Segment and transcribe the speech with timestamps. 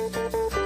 [0.00, 0.59] Música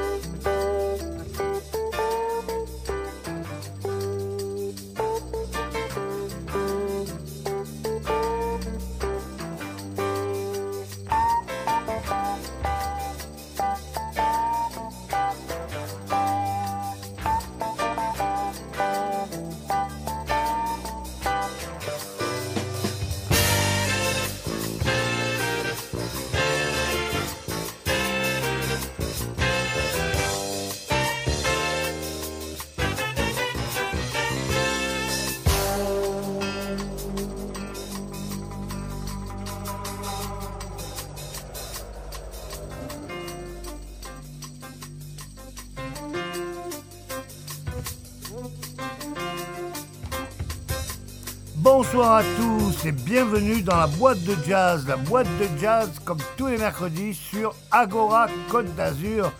[51.95, 54.85] Bonsoir à tous et bienvenue dans la boîte de jazz.
[54.89, 59.31] La boîte de jazz comme tous les mercredis sur Agora Côte d'Azur.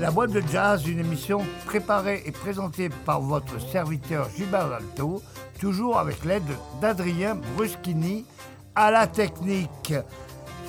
[0.00, 5.22] La boîte de jazz, une émission préparée et présentée par votre serviteur Gilbert Alto,
[5.58, 6.42] toujours avec l'aide
[6.78, 8.26] d'Adrien Bruschini
[8.74, 9.94] à la technique.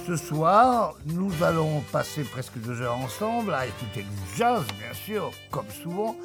[0.08, 5.32] Ce soir, nous allons passer presque deux heures ensemble à écouter du jazz, bien sûr,
[5.52, 6.16] comme souvent,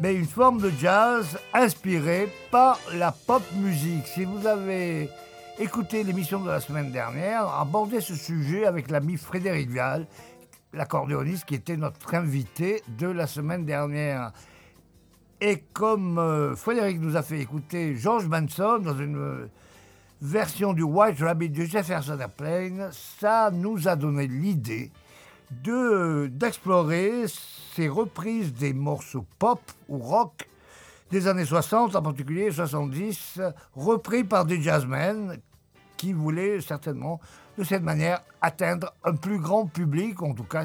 [0.00, 4.06] mais une forme de jazz inspirée par la pop musique.
[4.06, 5.10] Si vous avez
[5.58, 10.06] écouté l'émission de la semaine dernière, abordé ce sujet avec l'ami Frédéric Vial,
[10.72, 14.32] l'accordéoniste qui était notre invité de la semaine dernière.
[15.40, 19.50] Et comme euh, Frédéric nous a fait écouter George Benson dans une euh,
[20.20, 24.90] version du White Rabbit de Jefferson Airplane, ça nous a donné l'idée
[25.50, 27.24] de d'explorer
[27.86, 30.48] reprises des morceaux pop ou rock
[31.12, 33.40] des années 60, en particulier 70,
[33.76, 35.38] repris par des jazzmen
[35.96, 37.20] qui voulaient certainement
[37.56, 40.64] de cette manière atteindre un plus grand public, en tout cas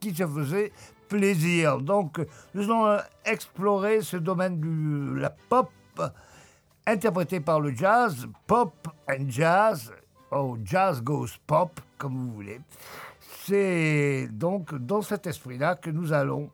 [0.00, 0.72] qui se faisait
[1.08, 1.78] plaisir.
[1.78, 2.20] Donc
[2.54, 5.70] nous allons explorer ce domaine de la pop
[6.86, 8.72] interprété par le jazz, pop
[9.08, 9.92] and jazz,
[10.32, 12.60] ou jazz goes pop, comme vous voulez.
[13.46, 16.50] C'est donc dans cet esprit-là que nous allons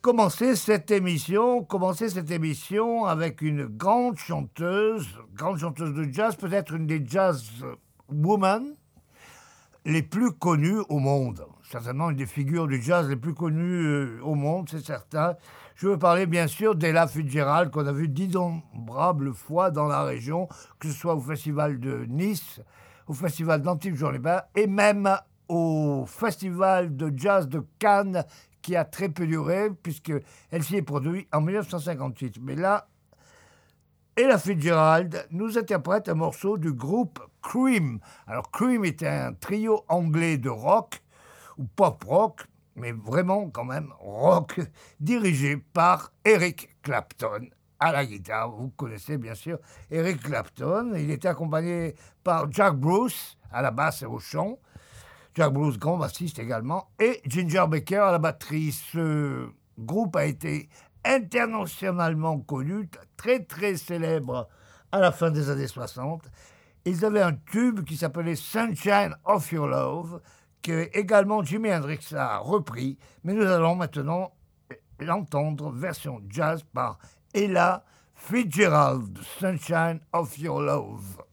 [0.00, 6.74] commencer cette émission, commencer cette émission avec une grande chanteuse, grande chanteuse de jazz, peut-être
[6.74, 7.44] une des jazz
[8.08, 8.74] women
[9.84, 11.46] les plus connues au monde.
[11.70, 15.36] Certainement une des figures du jazz les plus connues euh, au monde, c'est certain.
[15.76, 20.48] Je veux parler bien sûr d'Ella Fitzgerald qu'on a vu d'innombrables fois dans la région,
[20.78, 22.60] que ce soit au festival de Nice,
[23.06, 24.20] au festival d'Antibes Journée
[24.54, 25.08] et même
[25.48, 28.24] au Festival de jazz de Cannes
[28.62, 32.38] qui a très peu duré puisqu'elle s'y est produite en 1958.
[32.42, 32.88] Mais là,
[34.16, 38.00] Ella Fitzgerald nous interprète un morceau du groupe Cream.
[38.26, 41.02] Alors Cream était un trio anglais de rock
[41.58, 44.60] ou pop rock, mais vraiment quand même rock,
[45.00, 48.50] dirigé par Eric Clapton à la guitare.
[48.50, 49.58] Vous connaissez bien sûr
[49.90, 50.94] Eric Clapton.
[50.96, 54.58] Il était accompagné par Jack Bruce à la basse et au chant.
[55.36, 58.72] Jack Bruce, grand bassiste également, et Ginger Baker à la batterie.
[58.72, 59.46] Ce
[59.78, 60.70] groupe a été
[61.04, 62.88] internationalement connu,
[63.18, 64.48] très très célèbre
[64.92, 66.22] à la fin des années 60.
[66.86, 70.22] Ils avaient un tube qui s'appelait Sunshine of Your Love,
[70.62, 74.32] que également Jimi Hendrix a repris, mais nous allons maintenant
[75.00, 76.98] l'entendre version jazz par
[77.34, 81.25] Ella Fitzgerald, Sunshine of Your Love.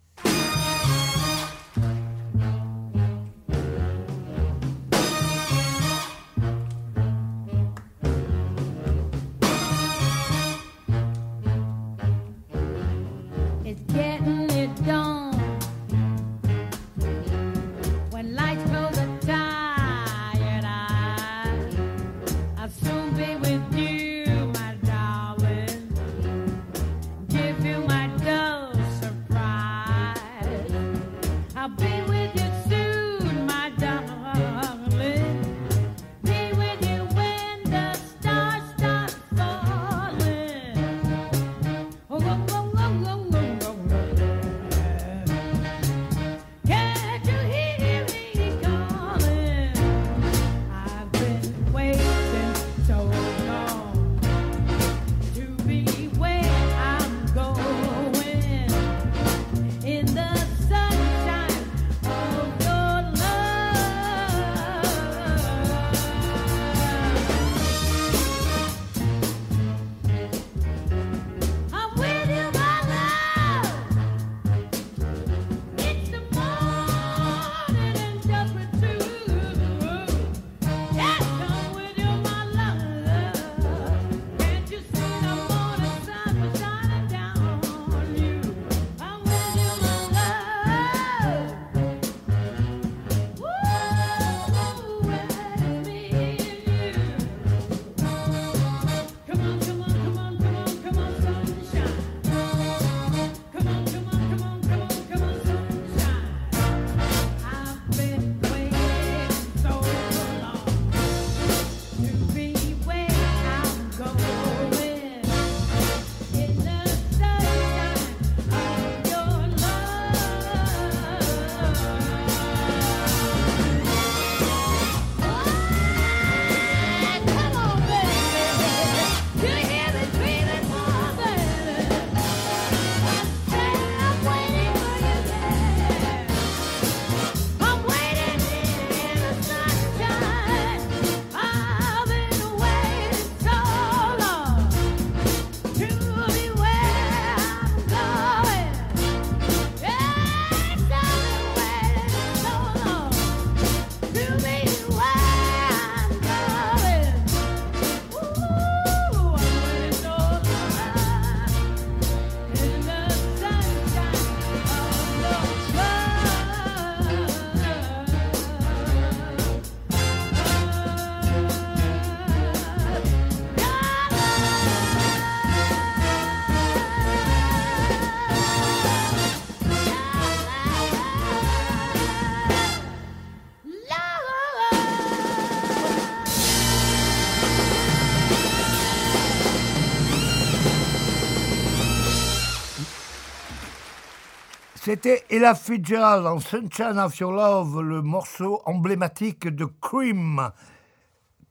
[194.93, 200.51] C'était Ella Fitzgerald en Sunshine of Your Love, le morceau emblématique de Cream.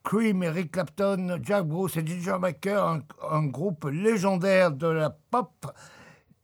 [0.01, 2.99] Cream, Eric Clapton, Jack Bruce et Ginger Baker,
[3.29, 5.67] un, groupe légendaire de la pop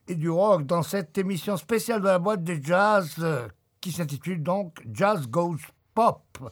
[0.09, 3.25] et du rock dans cette émission spéciale de la boîte de jazz
[3.79, 5.55] qui s'intitule donc Jazz Goes
[5.95, 6.51] Pop.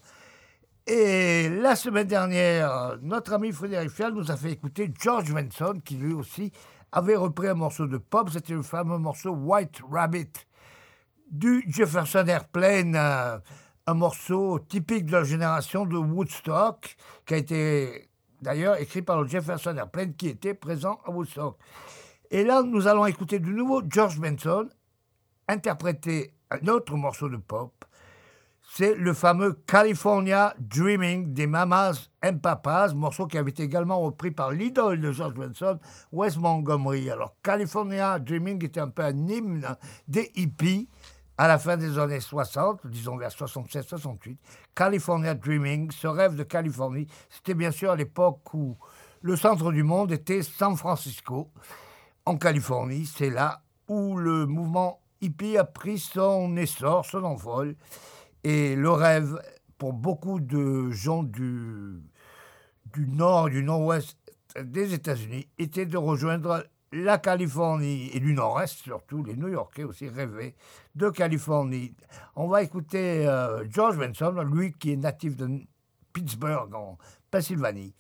[0.86, 5.96] Et la semaine dernière, notre ami Frédéric Fial nous a fait écouter George Benson, qui
[5.96, 6.54] lui aussi
[6.92, 10.32] avait repris un morceau de pop, c'était le fameux morceau White Rabbit
[11.30, 13.38] du Jefferson Airplane, euh,
[13.86, 16.96] un morceau typique de la génération de Woodstock,
[17.26, 18.10] qui a été
[18.42, 21.58] d'ailleurs écrit par le Jefferson Airplane qui était présent à Woodstock.
[22.32, 24.68] Et là, nous allons écouter de nouveau George Benson
[25.48, 27.77] interpréter un autre morceau de pop,
[28.70, 34.32] c'est le fameux California Dreaming des Mamas and Papas, morceau qui avait été également repris
[34.32, 35.80] par l'idole de George Benson,
[36.12, 37.10] Wes Montgomery.
[37.10, 39.66] Alors, California Dreaming était un peu un hymne
[40.08, 40.90] des hippies
[41.38, 44.38] à la fin des années 60, disons vers 67-68.
[44.76, 48.78] California Dreaming, ce rêve de Californie, c'était bien sûr à l'époque où
[49.22, 51.50] le centre du monde était San Francisco,
[52.26, 53.06] en Californie.
[53.06, 57.76] C'est là où le mouvement hippie a pris son essor, son envol.
[58.50, 59.38] Et le rêve,
[59.78, 62.02] pour beaucoup de gens du,
[62.94, 64.18] du nord, du nord-ouest
[64.58, 70.56] des États-Unis, était de rejoindre la Californie et du nord-est surtout, les New-Yorkais aussi rêvaient
[70.96, 71.94] de Californie.
[72.38, 75.50] On va écouter euh, George Benson, lui qui est natif de
[76.14, 76.98] Pittsburgh en
[77.30, 77.94] Pennsylvanie,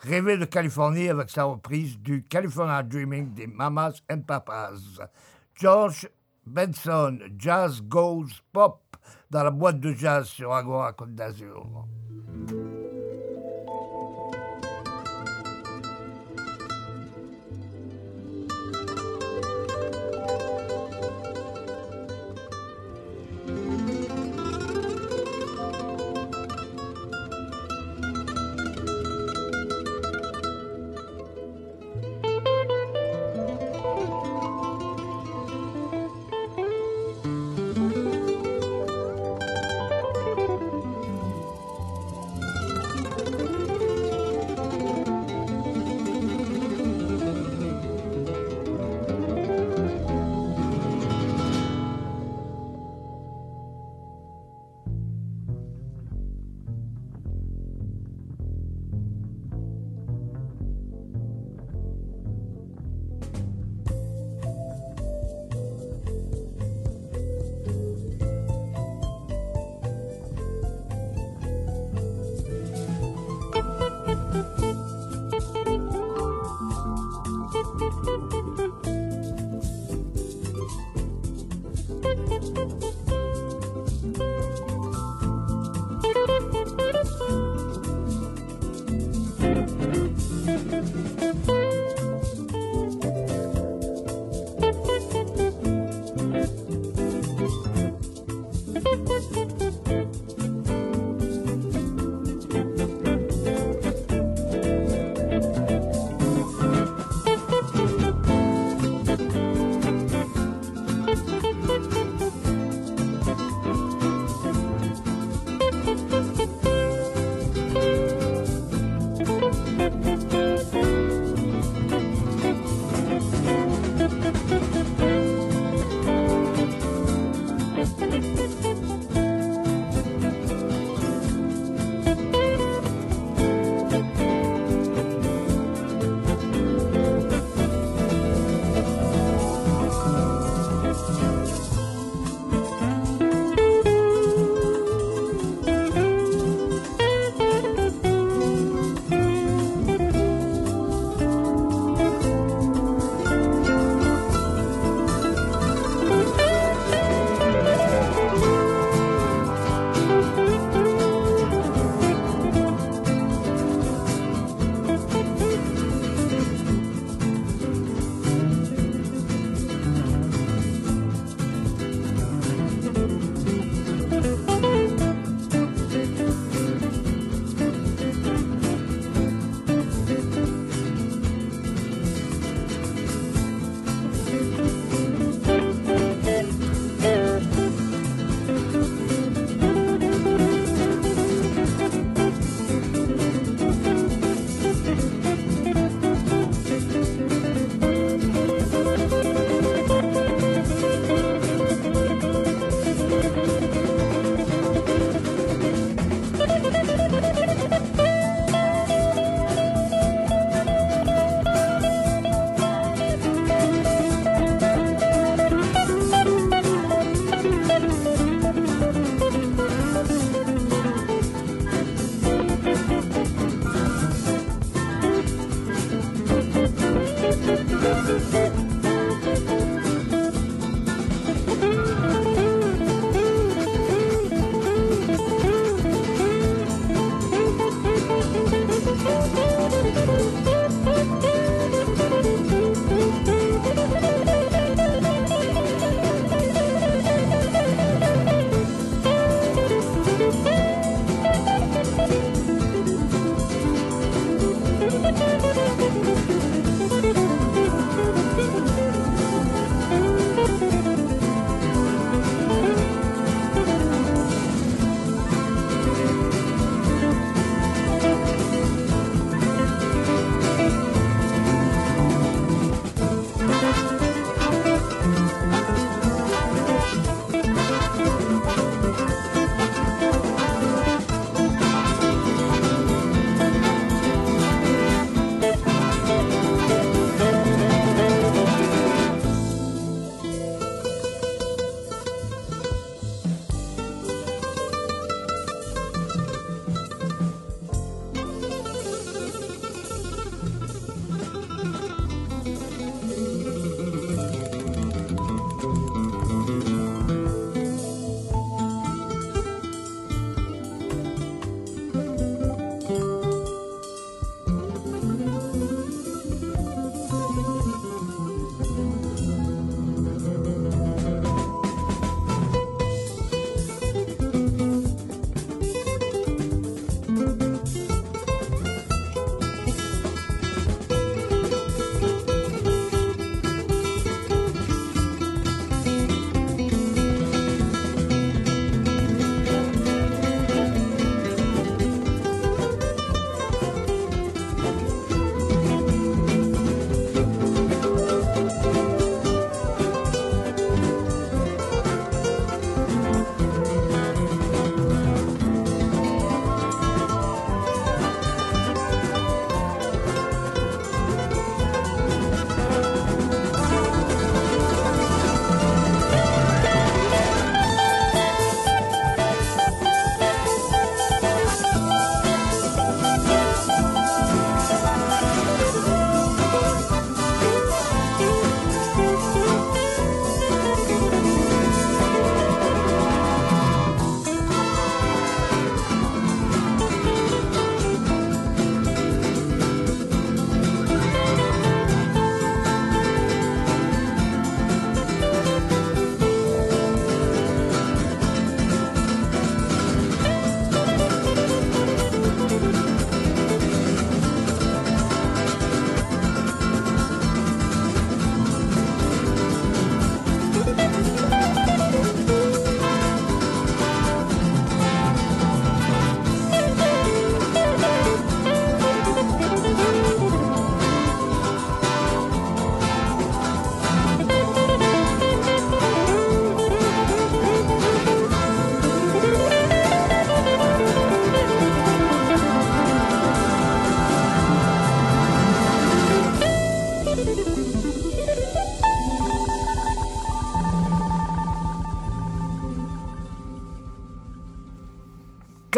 [0.00, 5.00] rêver de Californie avec sa reprise du California Dreaming des Mamas and Papas.
[5.54, 6.06] George
[6.44, 8.83] Benson, Jazz Goes Pop
[9.30, 11.86] dans la boîte de jazz sur Agora Côte d'Azur.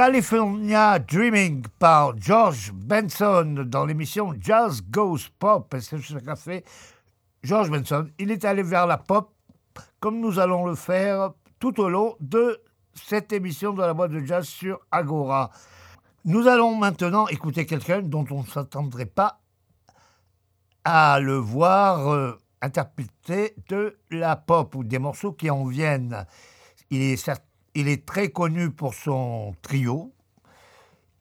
[0.06, 5.74] California Dreaming par George Benson dans l'émission Jazz Goes Pop.
[5.74, 6.64] Et c'est ce qu'a fait
[7.42, 8.08] George Benson.
[8.16, 9.34] Il est allé vers la pop
[9.98, 12.62] comme nous allons le faire tout au long de
[12.94, 15.50] cette émission de la boîte de jazz sur Agora.
[16.24, 19.40] Nous allons maintenant écouter quelqu'un dont on ne s'attendrait pas
[20.84, 26.26] à le voir euh, interpréter de la pop ou des morceaux qui en viennent.
[26.90, 27.45] Il est certain
[27.76, 30.14] il est très connu pour son trio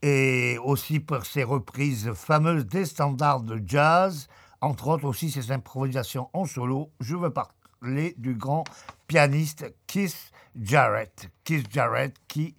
[0.02, 4.30] et aussi pour ses reprises fameuses des standards de jazz,
[4.62, 6.94] entre autres aussi ses improvisations en solo.
[7.02, 8.64] Je veux parler du grand
[9.06, 11.30] pianiste Keith Jarrett.
[11.44, 12.56] Keith Jarrett qui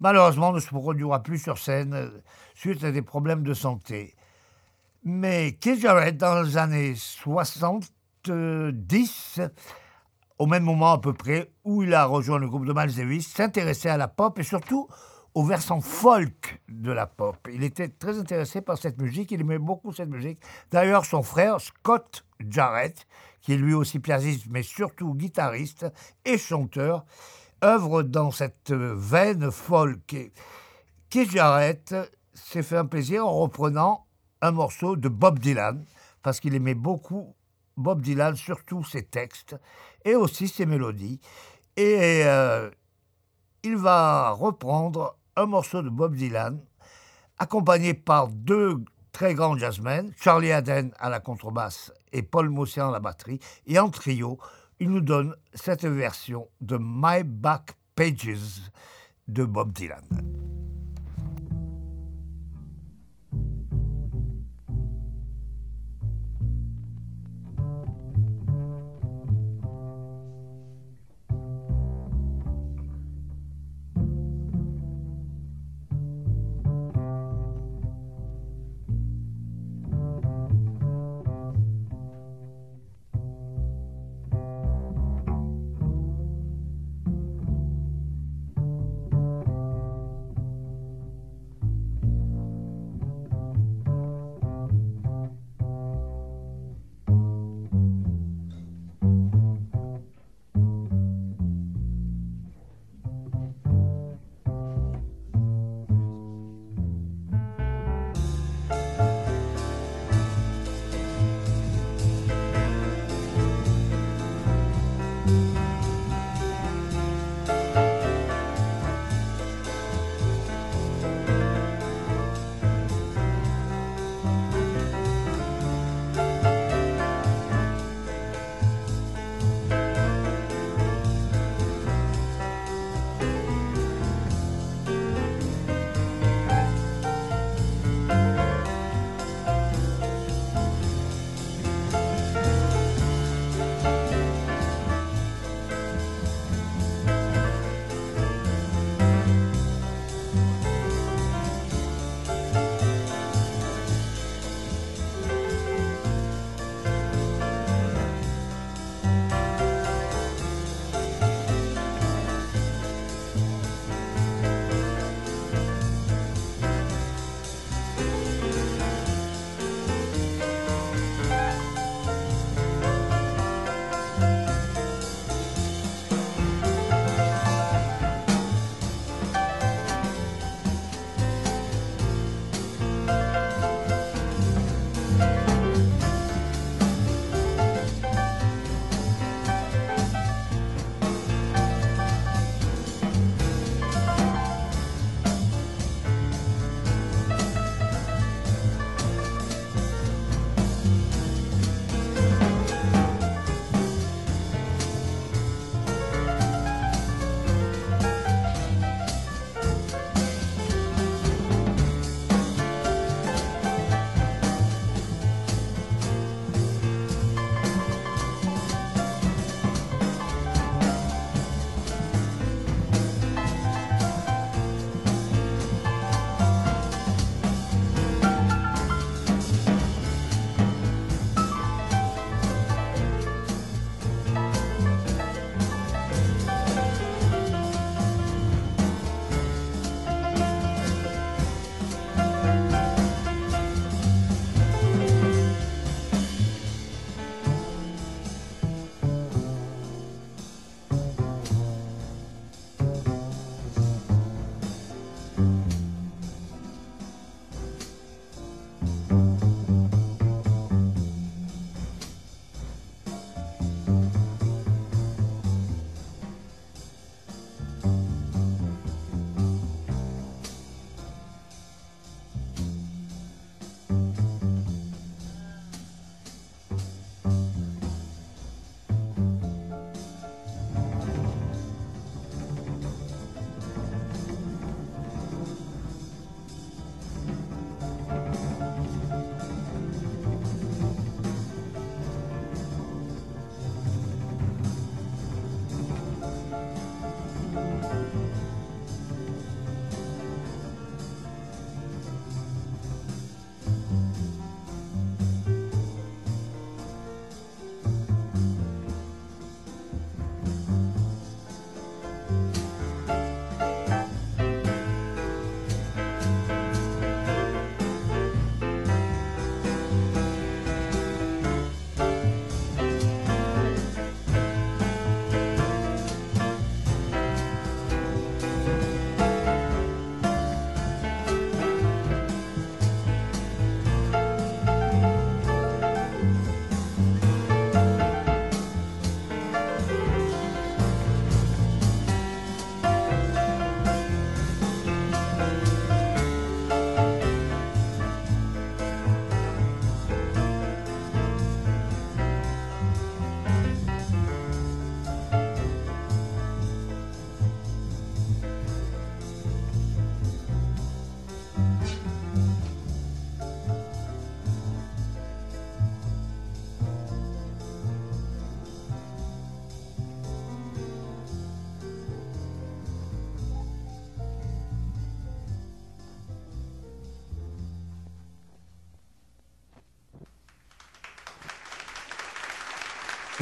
[0.00, 2.10] malheureusement ne se produira plus sur scène
[2.56, 4.16] suite à des problèmes de santé.
[5.04, 9.40] Mais Keith Jarrett, dans les années 70,
[10.38, 13.88] au même moment à peu près où il a rejoint le groupe de Miles s'intéressait
[13.88, 14.88] à la pop et surtout
[15.34, 17.36] au versant folk de la pop.
[17.52, 20.40] Il était très intéressé par cette musique, il aimait beaucoup cette musique.
[20.70, 23.06] D'ailleurs, son frère, Scott Jarrett,
[23.42, 25.86] qui est lui aussi pianiste, mais surtout guitariste
[26.24, 27.04] et chanteur,
[27.62, 30.16] œuvre dans cette veine folk.
[31.10, 31.94] Keith Jarrett
[32.32, 34.06] s'est fait un plaisir en reprenant
[34.40, 35.84] un morceau de Bob Dylan,
[36.22, 37.34] parce qu'il aimait beaucoup
[37.76, 39.54] Bob Dylan, surtout ses textes
[40.06, 41.20] et aussi ses mélodies.
[41.76, 42.70] Et euh,
[43.62, 46.58] il va reprendre un morceau de Bob Dylan,
[47.38, 52.92] accompagné par deux très grands jazzmen, Charlie Haden à la contrebasse et Paul Mossian à
[52.92, 54.38] la batterie, et en trio,
[54.78, 58.70] il nous donne cette version de My Back Pages
[59.28, 60.04] de Bob Dylan.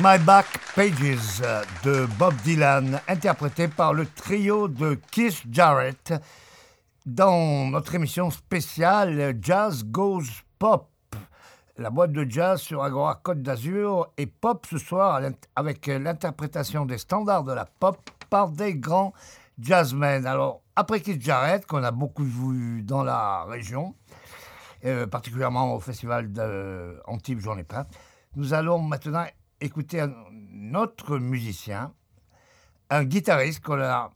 [0.04, 0.44] My Back
[0.76, 1.40] Pages
[1.82, 6.12] de Bob Dylan, interprété par le trio de Keith Jarrett
[7.06, 10.90] dans notre émission spéciale Jazz Goes Pop.
[11.78, 15.22] La boîte de jazz sur Agora Côte d'Azur et pop ce soir
[15.56, 17.96] avec l'interprétation des standards de la pop
[18.28, 19.14] par des grands
[19.58, 20.26] jazzmen.
[20.26, 23.94] Alors, après Keith Jarrett, qu'on a beaucoup vu dans la région,
[24.84, 27.86] euh, particulièrement au festival d'Antibes, j'en ai pas,
[28.36, 29.24] nous allons maintenant
[29.64, 31.92] écouter un autre musicien,
[32.90, 34.11] un guitariste qu'on a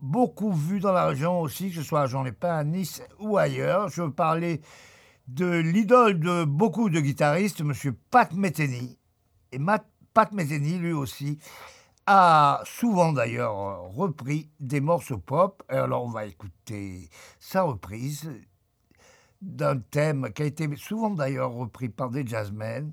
[0.00, 3.38] beaucoup vu dans la région aussi, que ce soit à Jean Lépin, à Nice ou
[3.38, 3.88] ailleurs.
[3.88, 4.60] Je veux parler
[5.28, 7.72] de l'idole de beaucoup de guitaristes, M.
[8.10, 8.98] Pat Metheny.
[9.52, 9.58] Et
[10.12, 11.38] Pat Metheny, lui aussi,
[12.06, 15.62] a souvent d'ailleurs repris des morceaux pop.
[15.68, 18.30] Alors on va écouter sa reprise
[19.40, 22.92] d'un thème qui a été souvent d'ailleurs repris par des jazzmen,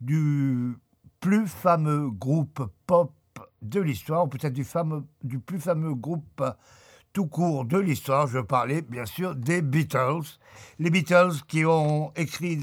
[0.00, 0.76] du
[1.22, 3.12] plus fameux groupe pop
[3.62, 6.42] de l'histoire, ou peut-être du, plus fameux groupe
[7.12, 8.26] tout court de l'histoire.
[8.26, 10.38] Je parlais bien sûr des Beatles.
[10.80, 12.58] Les Beatles qui ont écrit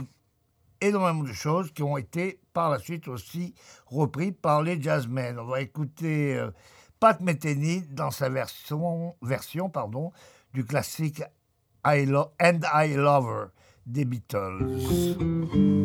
[0.81, 3.55] énormément de choses, qui ont été par la suite aussi
[3.87, 5.39] repris par les jazzmen.
[5.39, 6.51] On va écouter euh,
[6.99, 10.11] Pat Metheny dans sa version, version pardon,
[10.53, 11.23] du classique
[11.85, 13.45] I And I Love Her
[13.85, 15.78] des Beatles.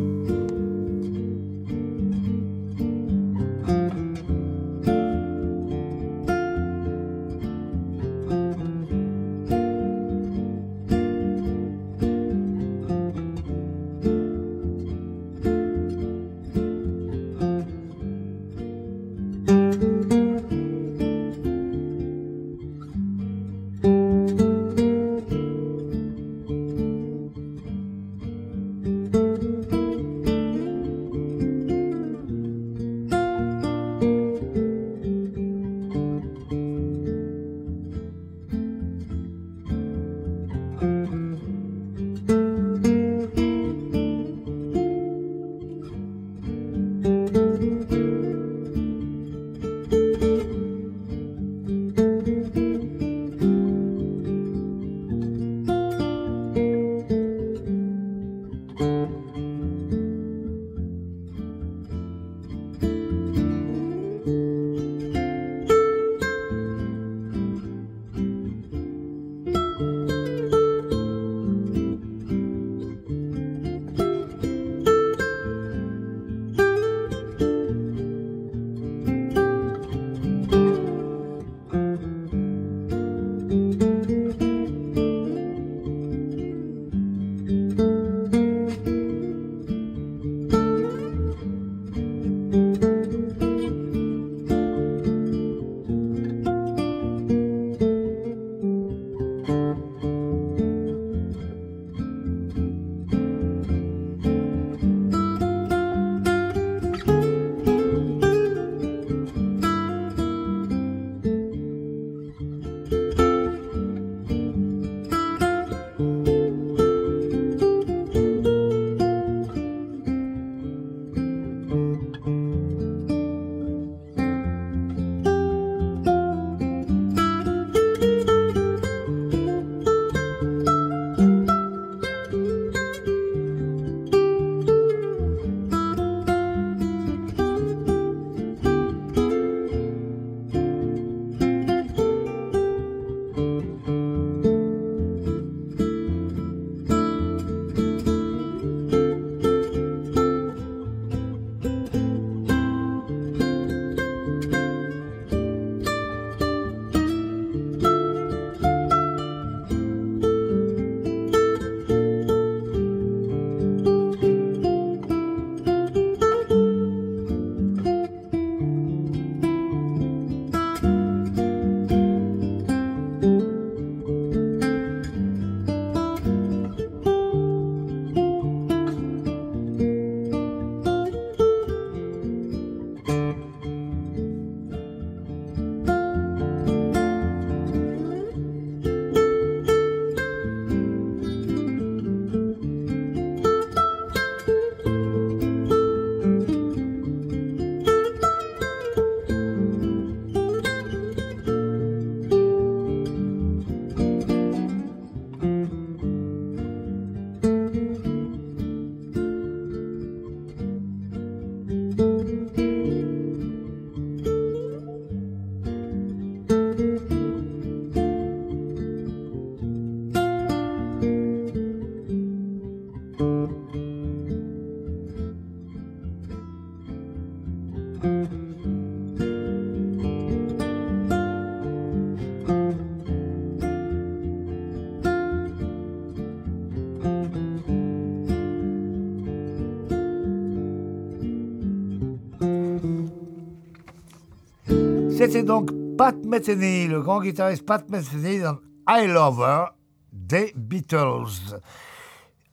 [245.25, 249.65] C'était donc Pat Metheny, le grand guitariste Pat Metheny dans I Love Her
[250.13, 251.59] des Beatles.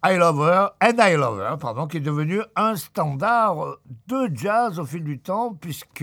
[0.02, 4.78] I Love Her and I Love Her, pardon, qui est devenu un standard de jazz
[4.78, 6.02] au fil du temps, puisque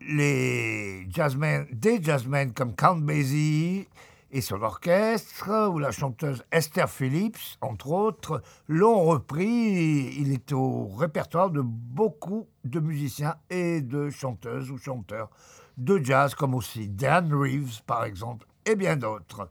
[0.00, 3.88] les jazzmen, des jazzmen comme Count Basie
[4.30, 10.14] et son orchestre, ou la chanteuse Esther Phillips, entre autres, l'ont repris.
[10.18, 15.30] Il est au répertoire de beaucoup de musiciens et de chanteuses ou chanteurs
[15.76, 19.50] de jazz, comme aussi Dan Reeves, par exemple, et bien d'autres.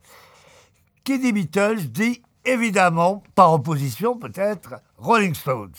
[1.03, 5.73] Qui dit Beatles dit évidemment, par opposition peut-être, Rolling Stones.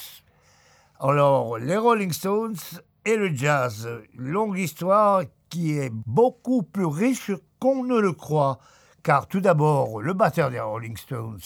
[1.01, 2.57] Alors, les Rolling Stones
[3.05, 8.59] et le jazz, longue histoire qui est beaucoup plus riche qu'on ne le croit.
[9.07, 11.39] Car tout d'abord, le batteur des Rolling Stones,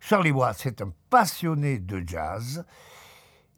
[0.00, 2.64] Charlie Watts, est un passionné de jazz.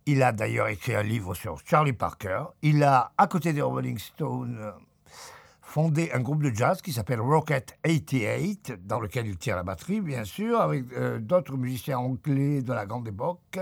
[0.05, 2.45] Il a d'ailleurs écrit un livre sur Charlie Parker.
[2.61, 4.75] Il a, à côté des Rolling Stones,
[5.63, 10.03] fondé un groupe de jazz qui s'appelle Rocket 88, dans lequel il tient la batterie,
[10.03, 13.61] bien sûr, avec euh, d'autres musiciens anglais de la grande époque.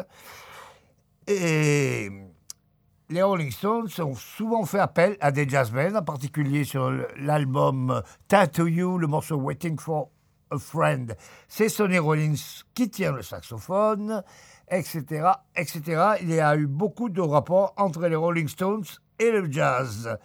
[3.09, 8.67] Les Rolling Stones ont souvent fait appel à des jazzmen, en particulier sur l'album Tattoo
[8.67, 10.11] You, le morceau Waiting for
[10.51, 11.17] a Friend.
[11.49, 12.35] C'est Sonny Rollins
[12.75, 14.23] qui tient le saxophone,
[14.69, 15.83] etc., etc.
[16.23, 18.85] Il y a eu beaucoup de rapports entre les Rolling Stones
[19.19, 20.19] et le jazz.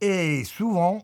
[0.00, 1.02] Et souvent,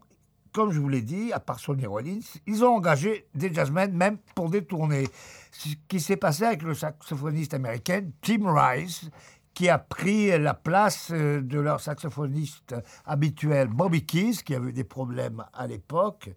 [0.53, 4.19] comme je vous l'ai dit, à part Sonny Rollins, ils ont engagé des jazzmen même
[4.37, 5.09] pour des tournées.
[5.51, 9.11] Ce qui s'est passé avec le saxophoniste américain Tim Rice,
[9.55, 12.75] qui a pris la place euh, de leur saxophoniste
[13.07, 16.31] habituel Bobby Keys, qui avait des problèmes à l'époque.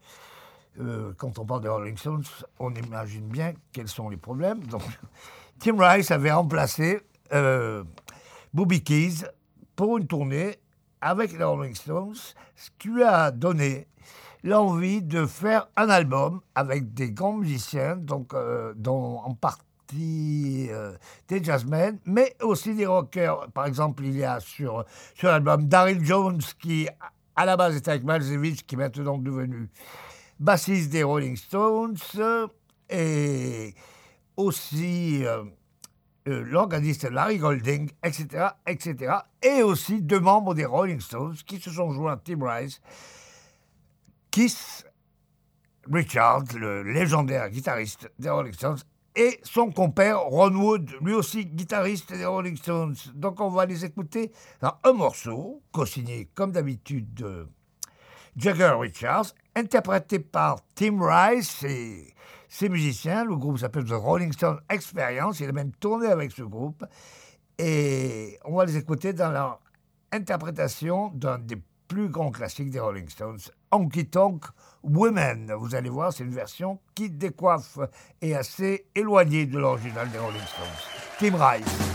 [0.80, 2.24] Euh, quand on parle de Rolling Stones,
[2.60, 4.64] on imagine bien quels sont les problèmes.
[4.66, 4.84] Donc,
[5.60, 7.02] Tim Rice avait remplacé
[7.34, 7.84] euh,
[8.54, 9.26] Bobby Keys
[9.76, 10.58] pour une tournée
[11.02, 12.16] avec les Rolling Stones,
[12.56, 13.88] ce qui lui a donné
[14.44, 18.34] l'envie de faire un album avec des grands musiciens, donc,
[18.76, 20.94] dont en partie euh,
[21.28, 23.48] des jazzmen, mais aussi des rockers.
[23.52, 26.88] Par exemple, il y a sur, sur l'album Daryl Jones, qui
[27.36, 29.70] à la base était avec Malzevich, qui est maintenant devenu
[30.40, 31.98] bassiste des Rolling Stones,
[32.90, 33.74] et
[34.36, 35.44] aussi euh,
[36.28, 41.72] euh, l'organiste Larry Golding, etc., etc., et aussi deux membres des Rolling Stones qui se
[41.72, 42.82] sont joints à Tim Rice,
[44.32, 44.86] Keith
[45.92, 48.80] Richards, le légendaire guitariste des Rolling Stones,
[49.18, 52.96] et son compère Ron Wood, lui aussi guitariste des Rolling Stones.
[53.16, 57.48] Donc on va les écouter dans un morceau, co-signé comme d'habitude de
[58.38, 62.14] Jagger Richards, interprété par Tim Rice et
[62.48, 63.26] ses musiciens.
[63.26, 65.40] Le groupe s'appelle The Rolling Stone Experience.
[65.40, 66.86] Il a même tourné avec ce groupe.
[67.58, 69.60] Et on va les écouter dans leur
[70.12, 73.40] interprétation d'un des plus grands classiques des Rolling Stones,
[73.72, 74.46] Honky Tonk
[74.84, 75.54] Women.
[75.58, 77.80] Vous allez voir, c'est une version qui décoiffe
[78.22, 80.68] et assez éloignée de l'original des Rolling Stones.
[81.20, 81.88] Tim Rice.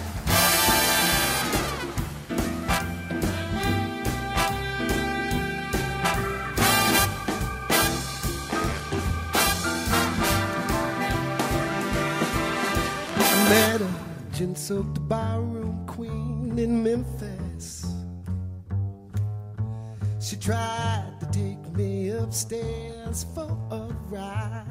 [20.33, 24.64] She tried to take me upstairs for a ride.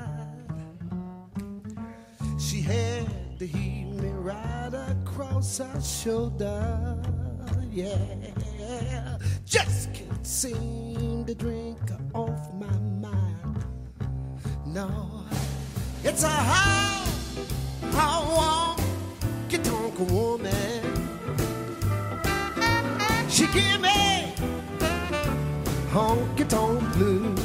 [2.40, 6.98] She had to heave me right across her shoulder.
[7.70, 11.78] Yeah, just can't seem to drink
[12.16, 13.64] off my mind.
[14.66, 15.26] No,
[16.04, 17.06] it's a how,
[17.92, 20.82] how honky tonk woman.
[23.30, 24.31] She give me
[25.92, 27.40] honky tonk blues.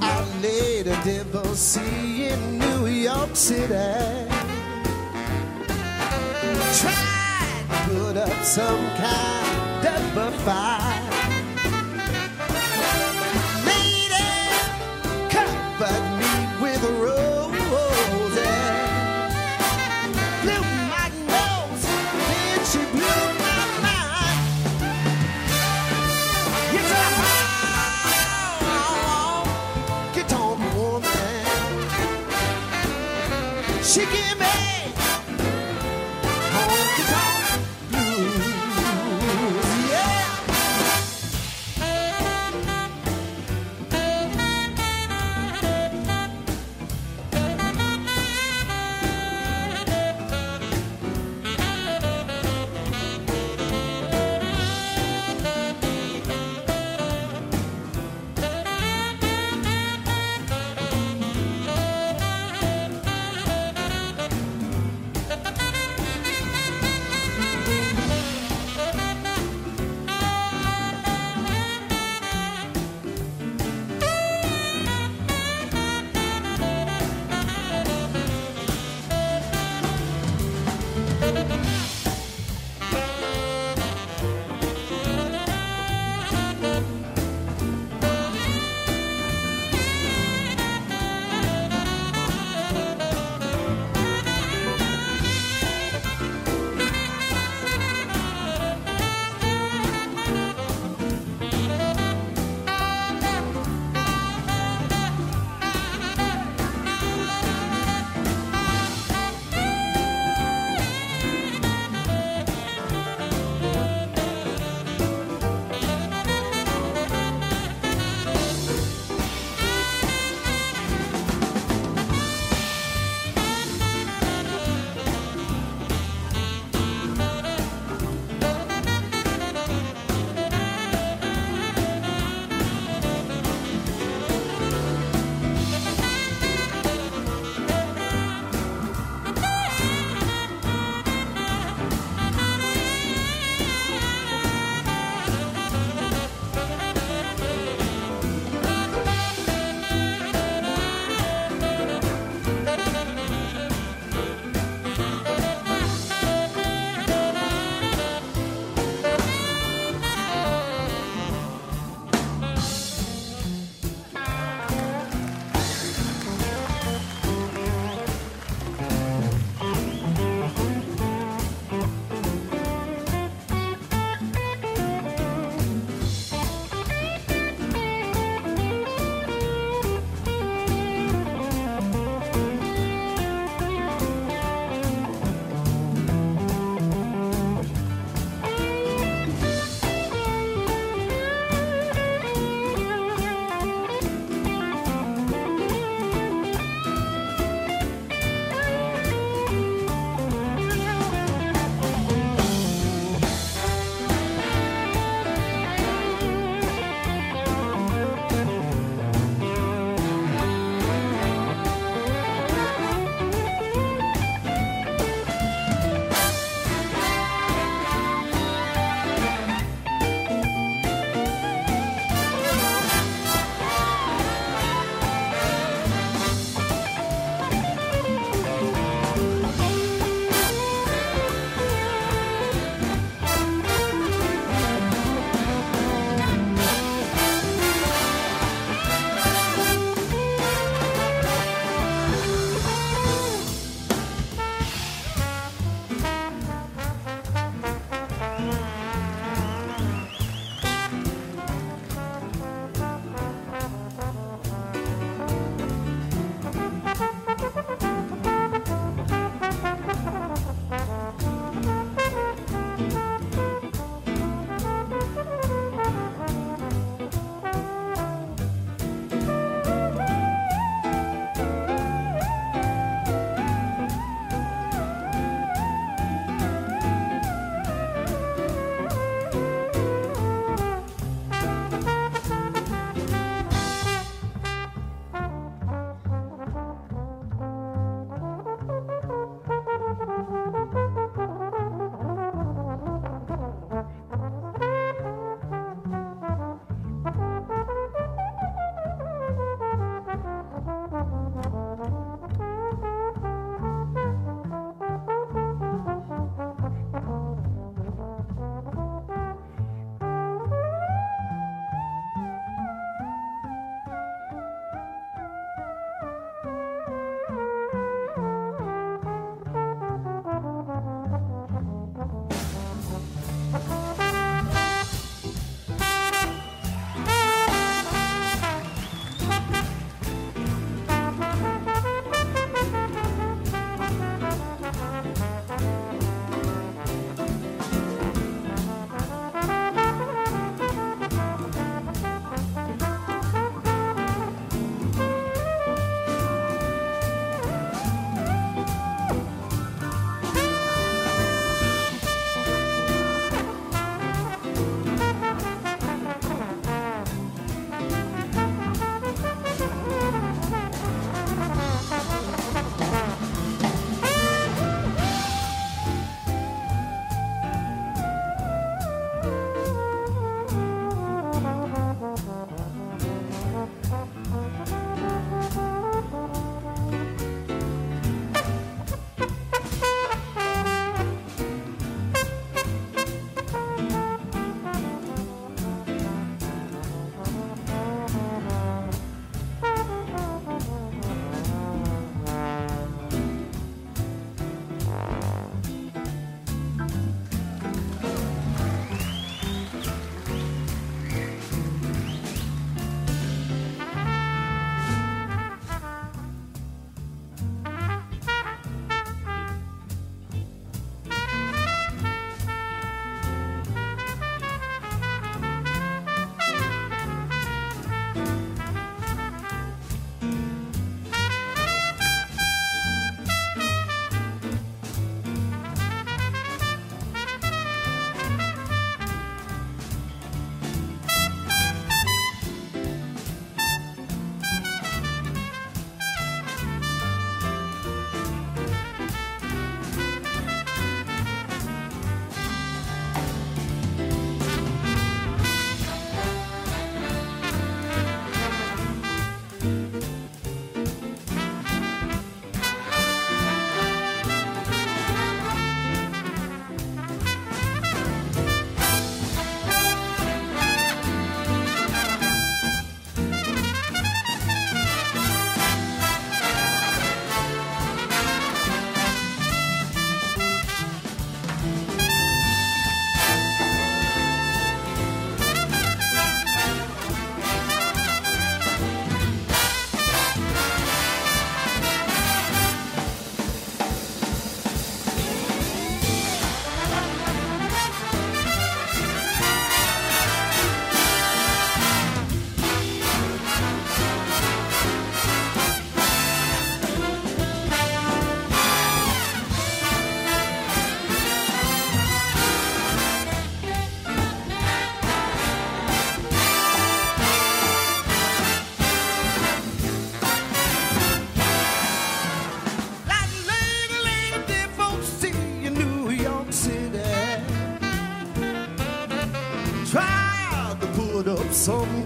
[0.00, 3.74] I laid a devil see in New York City.
[6.80, 11.03] Tried to put up some kind of a fight.
[33.94, 34.23] chicken.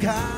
[0.09, 0.38] sky.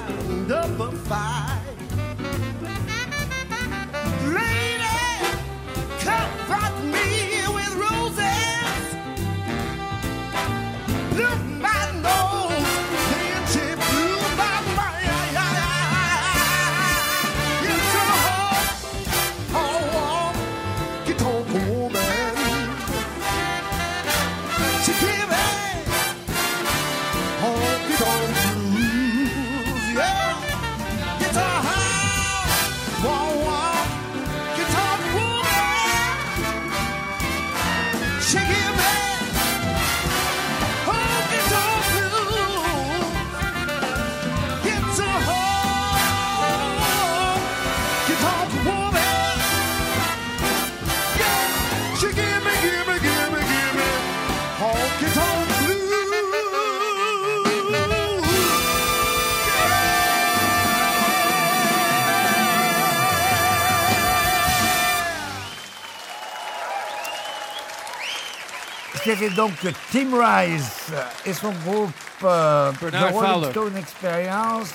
[69.20, 69.52] C'était donc
[69.92, 70.90] Tim Rice
[71.26, 71.90] et son groupe
[72.24, 73.50] euh, The Rolling.
[73.50, 74.72] Stone Experience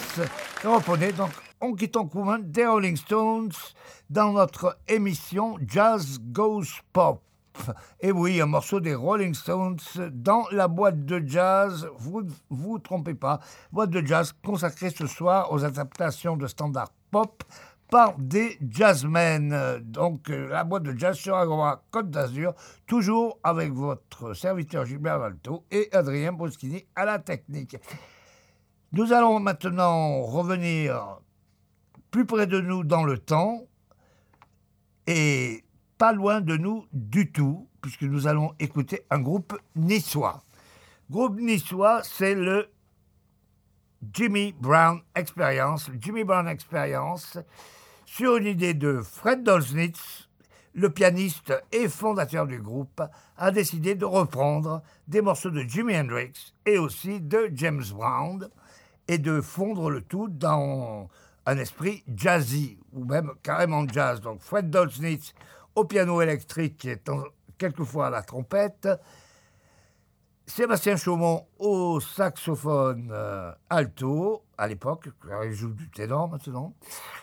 [0.61, 3.53] qui reprenait donc Honky Tonk Woman des Rolling Stones
[4.07, 7.23] dans notre émission Jazz Goes Pop.
[7.99, 9.79] Et oui, un morceau des Rolling Stones
[10.11, 13.39] dans la boîte de jazz, vous ne vous trompez pas,
[13.71, 17.43] boîte de jazz consacrée ce soir aux adaptations de standards pop
[17.89, 19.79] par des jazzmen.
[19.83, 22.53] Donc euh, la boîte de jazz sur Agora Côte d'Azur,
[22.87, 27.77] toujours avec votre serviteur Gilbert Valto et Adrien Boschini à la technique.
[28.91, 31.19] Nous allons maintenant revenir
[32.11, 33.61] plus près de nous dans le temps
[35.07, 35.63] et
[35.97, 40.43] pas loin de nous du tout, puisque nous allons écouter un groupe niçois.
[41.09, 42.69] Groupe niçois, c'est le
[44.13, 45.89] Jimmy Brown Experience.
[45.99, 47.37] Jimmy Brown Experience,
[48.05, 50.29] sur une idée de Fred Dolznitz,
[50.73, 53.01] le pianiste et fondateur du groupe,
[53.37, 58.49] a décidé de reprendre des morceaux de Jimi Hendrix et aussi de James Brown
[59.07, 61.07] et de fondre le tout dans
[61.45, 64.19] un esprit jazzy ou même carrément jazz.
[64.19, 65.33] Donc Fred Dolznitz
[65.75, 67.01] au piano électrique et
[67.57, 68.89] quelquefois à la trompette,
[70.47, 75.09] Sébastien Chaumont au saxophone euh, alto, à l'époque,
[75.43, 76.73] il joue du ténor maintenant.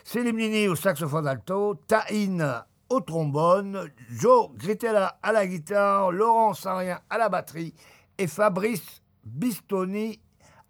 [0.02, 7.00] Céline Nini au saxophone alto, Taïn au trombone, Joe Gritella à la guitare, Laurent Sarien
[7.08, 7.74] à la batterie
[8.18, 10.20] et Fabrice Bistoni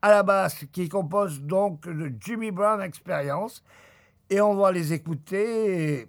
[0.02, 3.64] à la basse, qui compose donc de Jimmy Brown Experience.
[4.28, 6.06] Et on va les écouter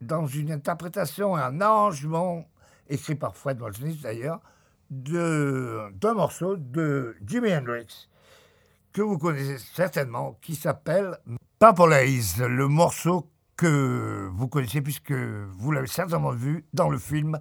[0.00, 2.46] dans une interprétation et un arrangement,
[2.88, 4.40] écrit par Fred Smith d'ailleurs,
[4.90, 8.08] d'un morceau de Jimi Hendrix,
[8.92, 11.18] que vous connaissez certainement, qui s'appelle
[11.58, 17.38] Purple Haze, le morceau que vous connaissez puisque vous l'avez certainement vu dans le film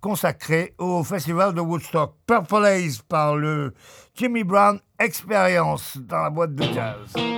[0.00, 2.16] consacré au festival de Woodstock.
[2.26, 3.72] Purple Haze par le
[4.14, 7.31] Jimmy Brown Experience dans la boîte de jazz.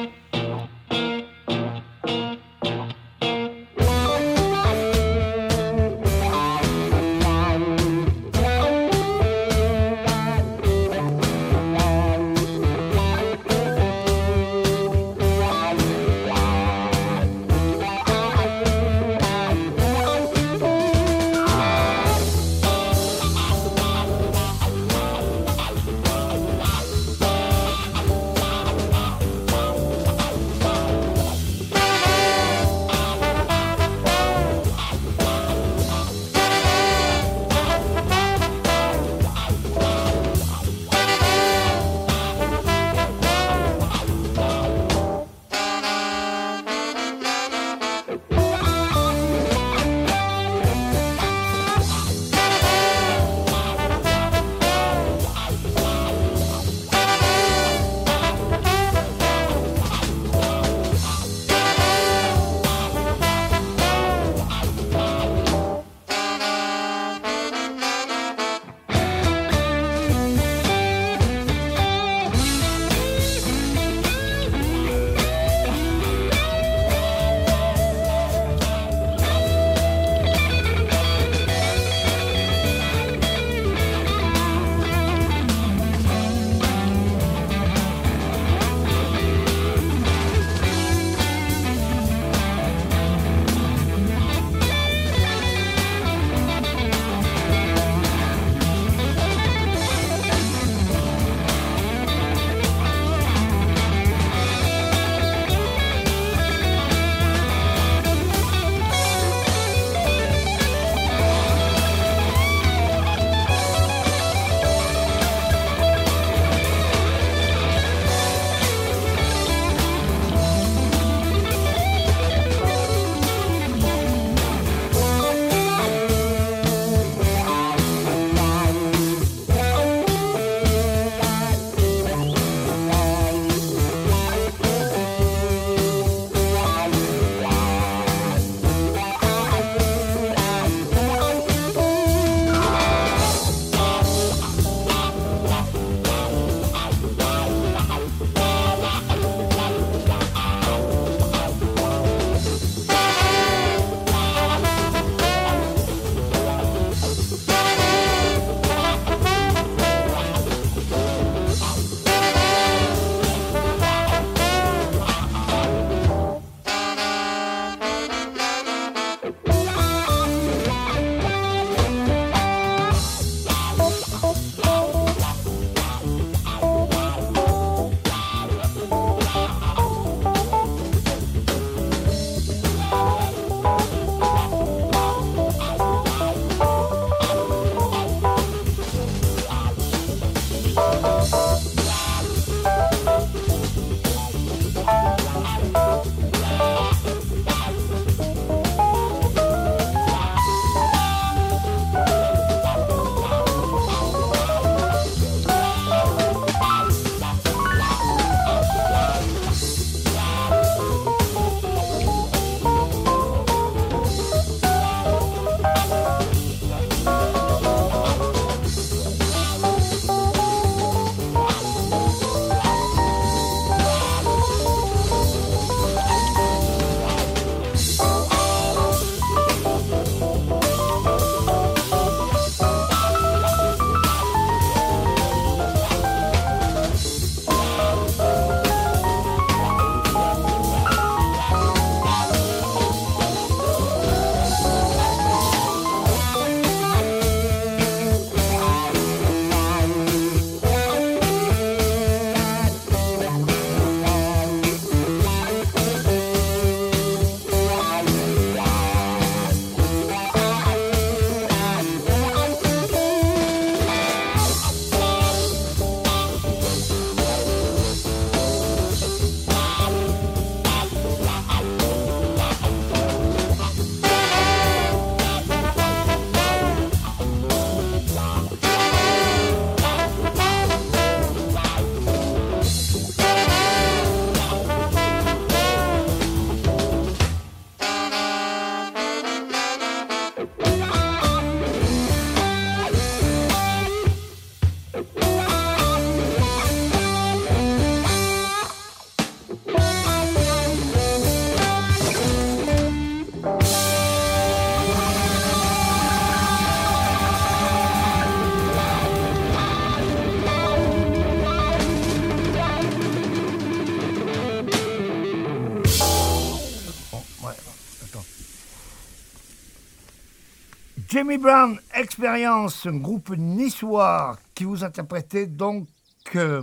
[321.14, 325.86] Jimmy Brown Experience, un groupe niçois qui vous interprétait donc
[326.34, 326.60] euh,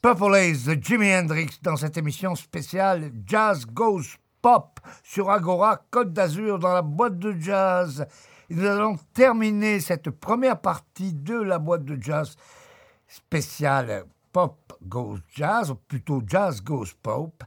[0.00, 6.12] Purple Haze de Jimi Hendrix dans cette émission spéciale Jazz Goes Pop sur Agora Côte
[6.12, 8.06] d'Azur dans la boîte de jazz.
[8.50, 12.36] Nous allons terminer cette première partie de la boîte de jazz
[13.08, 17.42] spéciale Pop Goes Jazz, ou plutôt Jazz Goes Pop,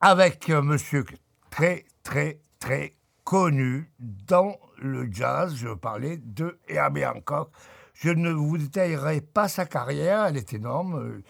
[0.00, 1.04] avec un monsieur
[1.48, 5.54] très, très, très connu dans le jazz.
[5.54, 7.50] Je parlais de Herbie Hancock.
[7.94, 11.22] Je ne vous détaillerai pas sa carrière, elle est énorme.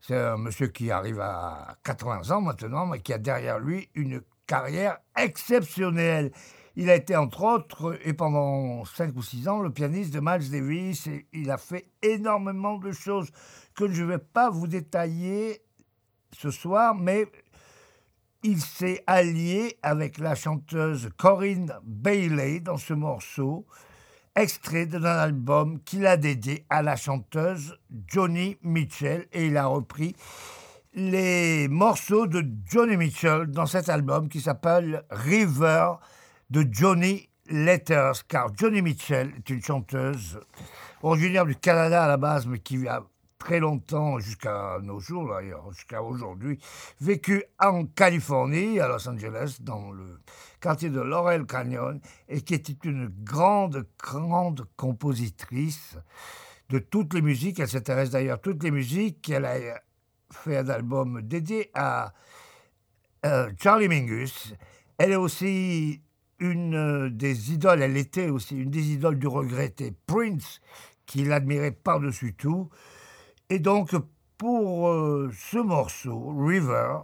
[0.00, 4.22] C'est un monsieur qui arrive à 80 ans maintenant, mais qui a derrière lui une
[4.46, 6.32] carrière exceptionnelle.
[6.76, 10.50] Il a été entre autres, et pendant 5 ou 6 ans, le pianiste de Miles
[10.50, 13.30] Davis, il a fait énormément de choses
[13.74, 15.60] que je ne vais pas vous détailler
[16.32, 17.26] ce soir, mais
[18.42, 23.66] il s'est allié avec la chanteuse Corinne Bailey dans ce morceau,
[24.36, 27.76] extrait d'un album qu'il a dédié à la chanteuse
[28.06, 30.14] Johnny Mitchell, et il a repris
[30.94, 35.92] les morceaux de Johnny Mitchell dans cet album qui s'appelle River
[36.50, 40.38] de Johnny Letters, car Johnny Mitchell est une chanteuse
[41.02, 43.02] originaire du Canada à la base, mais qui a
[43.38, 46.58] très longtemps, jusqu'à nos jours d'ailleurs, jusqu'à aujourd'hui,
[47.00, 50.20] vécu en Californie, à Los Angeles, dans le
[50.60, 55.96] quartier de Laurel Canyon, et qui était une grande, grande compositrice
[56.68, 57.60] de toutes les musiques.
[57.60, 59.30] Elle s'intéresse d'ailleurs à toutes les musiques.
[59.30, 59.56] Elle a
[60.30, 62.12] fait un album dédié à
[63.24, 64.54] euh, Charlie Mingus.
[64.98, 66.02] Elle est aussi
[66.40, 70.60] une des idoles, elle était aussi une des idoles du regretté Prince,
[71.06, 72.68] qui l'admirait par-dessus tout.
[73.50, 73.94] Et donc,
[74.36, 76.98] pour euh, ce morceau, River,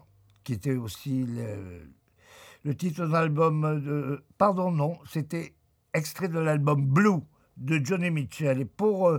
[0.45, 1.27] qui était aussi
[2.65, 4.25] le, titre d'un album de...
[4.39, 5.55] Pardon, non, c'était
[5.93, 7.21] extrait de l'album Blue
[7.57, 8.61] de Johnny Mitchell.
[8.61, 9.19] Et pour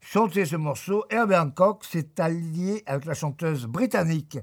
[0.00, 4.38] chanter ce morceau, Herbie Hancock s'est allié avec la chanteuse britannique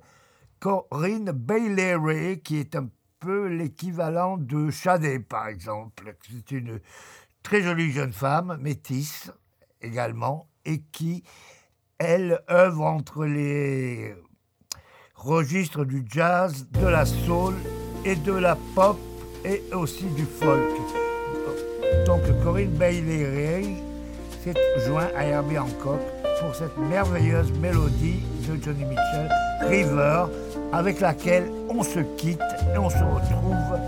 [0.64, 2.88] Corinne Bailey qui est un
[3.20, 6.16] peu l'équivalent de Shadé, par exemple.
[6.30, 6.80] C'est une
[7.42, 9.30] très jolie jeune femme, métisse
[9.82, 11.26] également, et qui,
[12.04, 14.14] elle, œuvre entre les
[15.16, 17.56] registres du jazz, de la soul
[18.06, 18.98] et de la pop
[19.46, 20.60] et aussi du folk.
[22.06, 23.78] Donc Corinne Bailey Ray
[24.44, 24.54] s'est
[24.86, 26.02] joint à Herbie Hancock
[26.42, 29.30] pour cette merveilleuse mélodie de Johnny Mitchell,
[29.62, 30.26] River,
[30.74, 32.42] avec laquelle on se quitte
[32.74, 33.80] et on se retrouve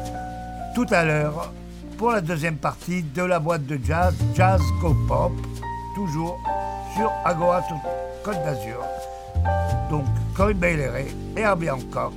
[0.74, 1.52] tout à l'heure
[1.98, 5.32] pour la deuxième partie de la boîte de jazz, Jazz Go Pop,
[5.96, 6.40] toujours
[6.96, 7.62] sur Agora
[8.26, 8.80] Côte d'Azur.
[9.92, 10.06] Donc
[10.36, 11.06] Corinne Bailey
[11.38, 12.16] et Herbie Hancock,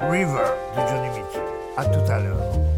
[0.00, 1.42] River de Johnny Mitchell.
[1.76, 2.77] À tout à l'heure.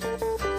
[0.00, 0.53] C'est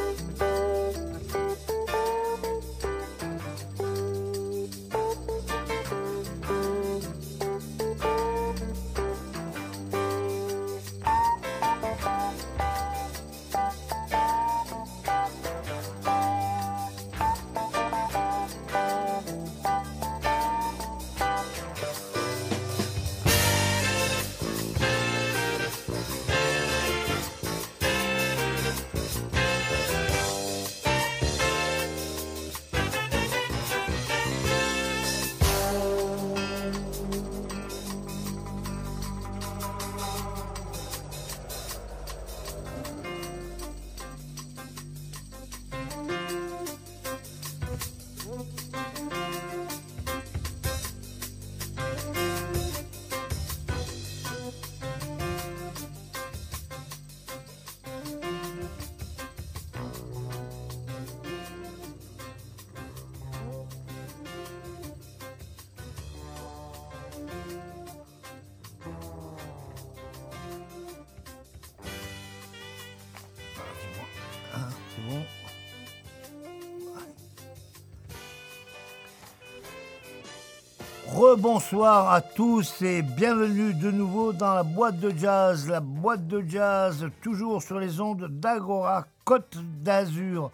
[81.15, 85.65] Rebonsoir à tous et bienvenue de nouveau dans la boîte de jazz.
[85.69, 90.51] La boîte de jazz, toujours sur les ondes d'Agora Côte d'Azur.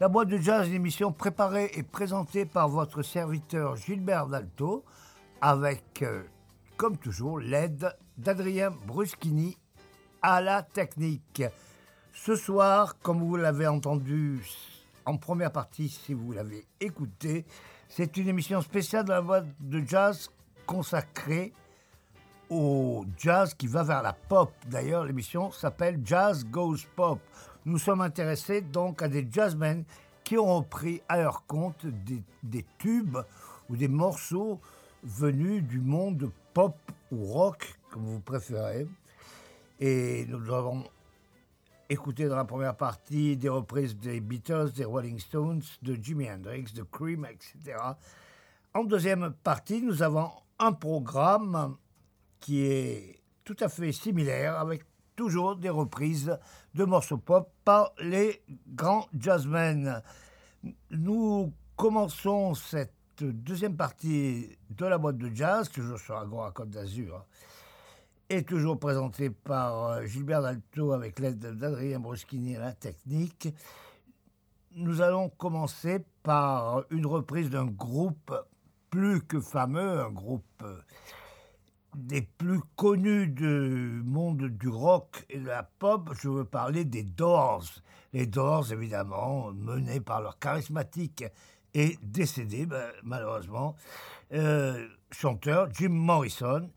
[0.00, 4.84] La boîte de jazz, une émission préparée et présentée par votre serviteur Gilbert Dalto,
[5.40, 6.24] avec, euh,
[6.76, 9.56] comme toujours, l'aide d'Adrien Bruschini
[10.20, 11.44] à la technique.
[12.12, 14.44] Ce soir, comme vous l'avez entendu
[15.06, 17.46] en première partie, si vous l'avez écouté,
[17.96, 20.28] c'est une émission spéciale de la boîte de jazz
[20.66, 21.52] consacrée
[22.50, 24.50] au jazz qui va vers la pop.
[24.66, 27.20] D'ailleurs, l'émission s'appelle Jazz Goes Pop.
[27.64, 29.84] Nous sommes intéressés donc à des jazzmen
[30.24, 33.18] qui ont repris à leur compte des, des tubes
[33.70, 34.58] ou des morceaux
[35.04, 36.74] venus du monde pop
[37.12, 38.88] ou rock, comme vous préférez.
[39.78, 40.82] Et nous avons
[41.94, 46.72] écouté dans la première partie des reprises des Beatles, des Rolling Stones, de Jimi Hendrix,
[46.74, 47.78] de Cream, etc.
[48.74, 50.28] En deuxième partie, nous avons
[50.58, 51.76] un programme
[52.40, 54.82] qui est tout à fait similaire avec
[55.14, 56.36] toujours des reprises
[56.74, 60.02] de morceaux pop par les grands jazzmen.
[60.90, 67.24] Nous commençons cette deuxième partie de la boîte de jazz, toujours sur Agora Côte d'Azur,
[68.42, 73.48] toujours présentée par euh, Gilbert Dalto avec l'aide d'Adrien Bruschini à la technique.
[74.72, 78.34] Nous allons commencer par une reprise d'un groupe
[78.90, 80.80] plus que fameux, un groupe euh,
[81.94, 87.04] des plus connus du monde du rock et de la pop, je veux parler des
[87.04, 87.64] Doors.
[88.12, 91.24] Les Doors, évidemment, menés par leur charismatique
[91.72, 93.76] et décédé, ben, malheureusement,
[94.32, 96.70] euh, chanteur Jim Morrison.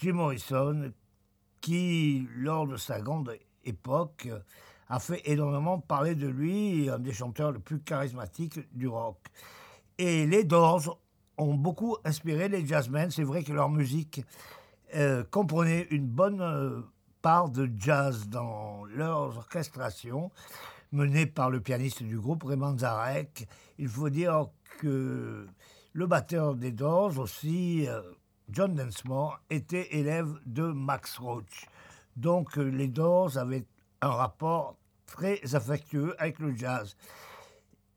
[0.00, 0.92] Jim Morrison,
[1.64, 4.28] qui, lors de sa grande époque,
[4.90, 9.16] a fait énormément parler de lui, un des chanteurs les plus charismatiques du rock.
[9.96, 10.98] Et les Doors
[11.38, 13.10] ont beaucoup inspiré les jazzmen.
[13.10, 14.20] C'est vrai que leur musique
[14.94, 16.82] euh, comprenaient une bonne euh,
[17.22, 20.30] part de jazz dans leurs orchestrations,
[20.92, 23.48] menées par le pianiste du groupe Raymond Zarek.
[23.78, 24.48] Il faut dire
[24.80, 25.46] que
[25.94, 28.02] le batteur des Doors aussi, euh,
[28.50, 31.66] John Densmore, était élève de Max Roach.
[32.16, 33.66] Donc les Doors avaient
[34.00, 34.76] un rapport
[35.06, 36.96] très affectueux avec le jazz.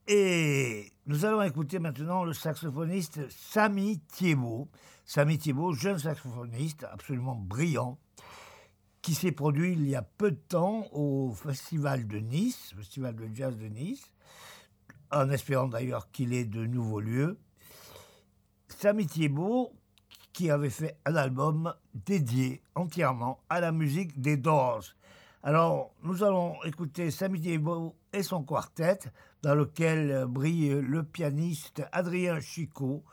[0.07, 4.69] Et nous allons écouter maintenant le saxophoniste Samy Thiebaud.
[5.05, 7.97] Samy Thiebaud, jeune saxophoniste absolument brillant,
[9.01, 13.29] qui s'est produit il y a peu de temps au Festival de Nice, Festival de
[13.33, 14.11] Jazz de Nice,
[15.11, 17.37] en espérant d'ailleurs qu'il ait de nouveaux lieux.
[18.69, 19.73] Samy Thiebaud,
[20.37, 24.83] qui avait fait un album dédié entièrement à la musique des Doors.
[25.41, 28.99] Alors, nous allons écouter Samy Thiebaud et son quartet,
[29.41, 33.03] dans lequel brille le pianiste Adrien Chicot,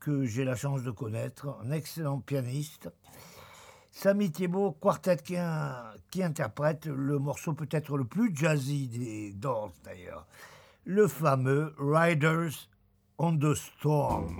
[0.00, 2.88] que j'ai la chance de connaître, un excellent pianiste.
[3.90, 5.36] Samy Thiebaud, quartet qui,
[6.10, 10.26] qui interprète le morceau peut-être le plus jazzy des Doors d'ailleurs,
[10.86, 12.70] le fameux Riders
[13.18, 14.38] on the Storm.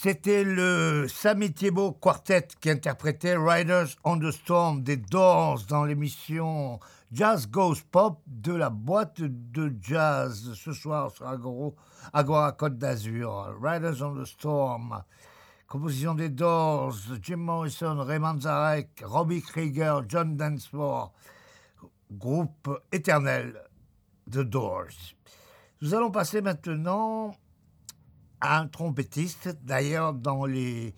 [0.00, 1.52] C'était le Sammy
[2.00, 6.78] Quartet qui interprétait Riders on the Storm des Doors dans l'émission
[7.10, 11.26] Jazz Goes Pop de la boîte de jazz ce soir sur
[12.12, 13.52] Agora, Côte d'Azur.
[13.60, 15.02] Riders on the Storm,
[15.66, 21.12] composition des Doors, Jim Morrison, Ray Manzarek, Robbie Krieger, John Densmore,
[22.12, 23.64] groupe éternel
[24.30, 25.14] The Doors.
[25.82, 27.34] Nous allons passer maintenant
[28.40, 29.56] un trompettiste.
[29.62, 30.94] D'ailleurs, dans les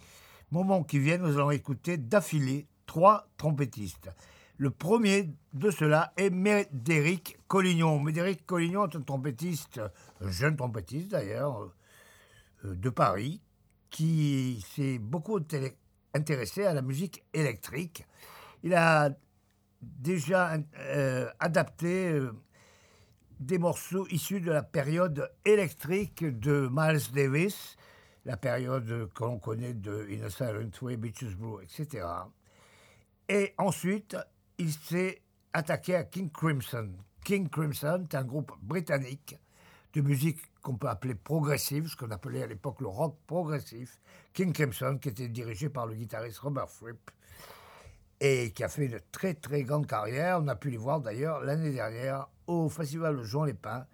[0.51, 4.11] moments qui viennent, nous allons écouter d'affilée trois trompettistes.
[4.57, 7.99] Le premier de cela est Médéric Collignon.
[7.99, 9.81] Médéric Collignon est un trompettiste,
[10.21, 11.73] un jeune trompettiste d'ailleurs,
[12.65, 13.41] euh, de Paris,
[13.89, 15.41] qui s'est beaucoup
[16.15, 18.05] intéressé à la musique électrique.
[18.63, 19.11] Il a
[19.81, 22.33] déjà euh, adapté euh,
[23.41, 27.77] des morceaux issus de la période électrique de Miles Davis,
[28.27, 32.07] la période que l'on connaît de In a Silent Way, Beaches Blue, etc.
[33.31, 34.17] Et ensuite,
[34.59, 35.23] il s'est
[35.55, 36.91] attaqué à King Crimson.
[37.25, 39.37] King Crimson est un groupe britannique
[39.95, 44.01] de musique qu'on peut appeler progressive, ce qu'on appelait à l'époque le rock progressif.
[44.35, 47.11] King Crimson, qui était dirigé par le guitariste Robert Fripp
[48.21, 50.41] et qui a fait une très très grande carrière.
[50.43, 53.87] On a pu les voir d'ailleurs l'année dernière au festival Jean Lépin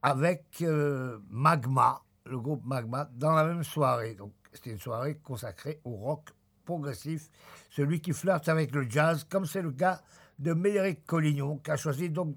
[0.00, 4.14] avec euh, Magma, le groupe Magma, dans la même soirée.
[4.14, 6.30] Donc c'était une soirée consacrée au rock
[6.64, 7.28] progressif,
[7.70, 10.00] celui qui flirte avec le jazz, comme c'est le cas
[10.38, 12.36] de Médéric Collignon, qui a choisi donc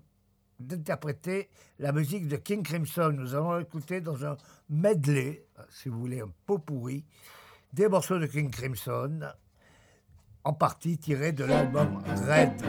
[0.59, 1.49] d'interpréter
[1.79, 3.13] la musique de King Crimson.
[3.17, 4.37] Nous allons écouter dans un
[4.69, 7.05] medley, si vous voulez, un pot pourri,
[7.73, 9.19] des morceaux de King Crimson,
[10.43, 12.61] en partie tirés de l'album Red.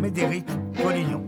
[0.00, 0.46] Médéric
[0.82, 1.23] Collignon.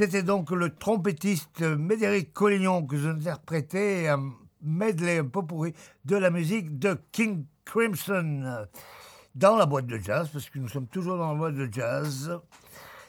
[0.00, 4.32] C'était donc le trompettiste Médéric Collignon que je interprétais un
[4.62, 5.74] medley un peu pourri
[6.06, 8.66] de la musique de King Crimson
[9.34, 12.34] dans la boîte de jazz, parce que nous sommes toujours dans la boîte de jazz.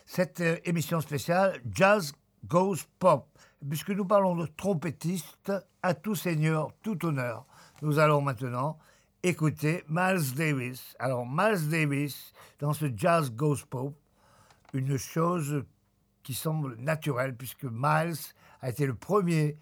[0.06, 2.12] Cette euh, émission spéciale, Jazz
[2.46, 3.26] Goes Pop,
[3.70, 7.46] puisque nous parlons de trompettiste, à tout seigneur, tout honneur.
[7.82, 8.78] Nous allons maintenant
[9.24, 10.94] écouter Miles Davis.
[11.00, 13.94] Alors, Miles Davis, dans ce Jazz Goes Pop,
[14.74, 15.64] une chose
[16.24, 18.18] qui semble naturelle, puisque Miles
[18.62, 19.58] a été le premier,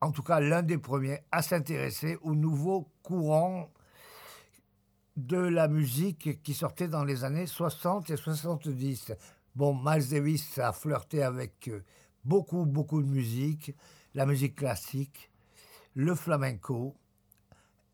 [0.00, 3.70] en tout cas l'un des premiers, à s'intéresser au nouveau courant
[5.16, 9.12] de la musique qui sortait dans les années 60 et 70.
[9.54, 11.82] Bon, Miles Davis a flirté avec euh,
[12.24, 13.74] beaucoup, beaucoup de musique,
[14.14, 15.30] la musique classique,
[15.94, 16.94] le flamenco,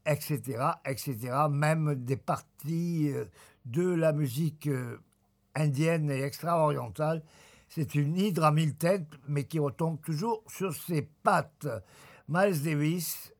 [0.04, 0.40] etc.,
[0.84, 1.16] etc.,
[1.48, 3.26] même des parties euh,
[3.64, 4.98] de la musique euh,
[5.54, 7.22] indienne et extra-orientale.
[7.74, 11.66] C'est une hydre à mille têtes, mais qui retombe toujours sur ses pattes.
[12.28, 13.32] Miles Davis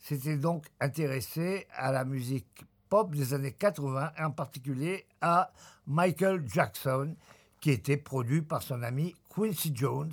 [0.00, 5.52] s'était donc intéressé à la musique pop des années 80, en particulier à
[5.86, 7.14] Michael Jackson,
[7.60, 10.10] qui était produit par son ami Quincy Jones.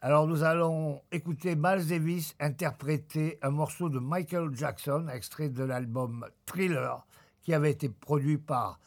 [0.00, 6.24] Alors nous allons écouter Miles Davis interpréter un morceau de Michael Jackson, extrait de l'album
[6.46, 7.06] Thriller,
[7.42, 8.80] qui avait été produit par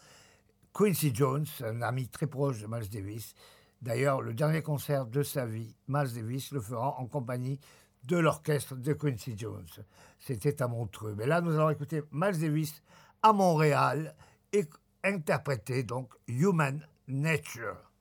[0.74, 3.36] Quincy Jones, un ami très proche de Miles Davis.
[3.84, 7.60] D'ailleurs, le dernier concert de sa vie, Miles Davis le fera en compagnie
[8.06, 9.68] de l'orchestre de Quincy Jones.
[10.20, 11.16] C'était à Montreux.
[11.18, 12.82] Mais là, nous allons écouter Miles Davis
[13.22, 14.16] à Montréal
[14.54, 14.64] et
[15.04, 16.80] interpréter donc Human
[17.10, 17.92] Nature.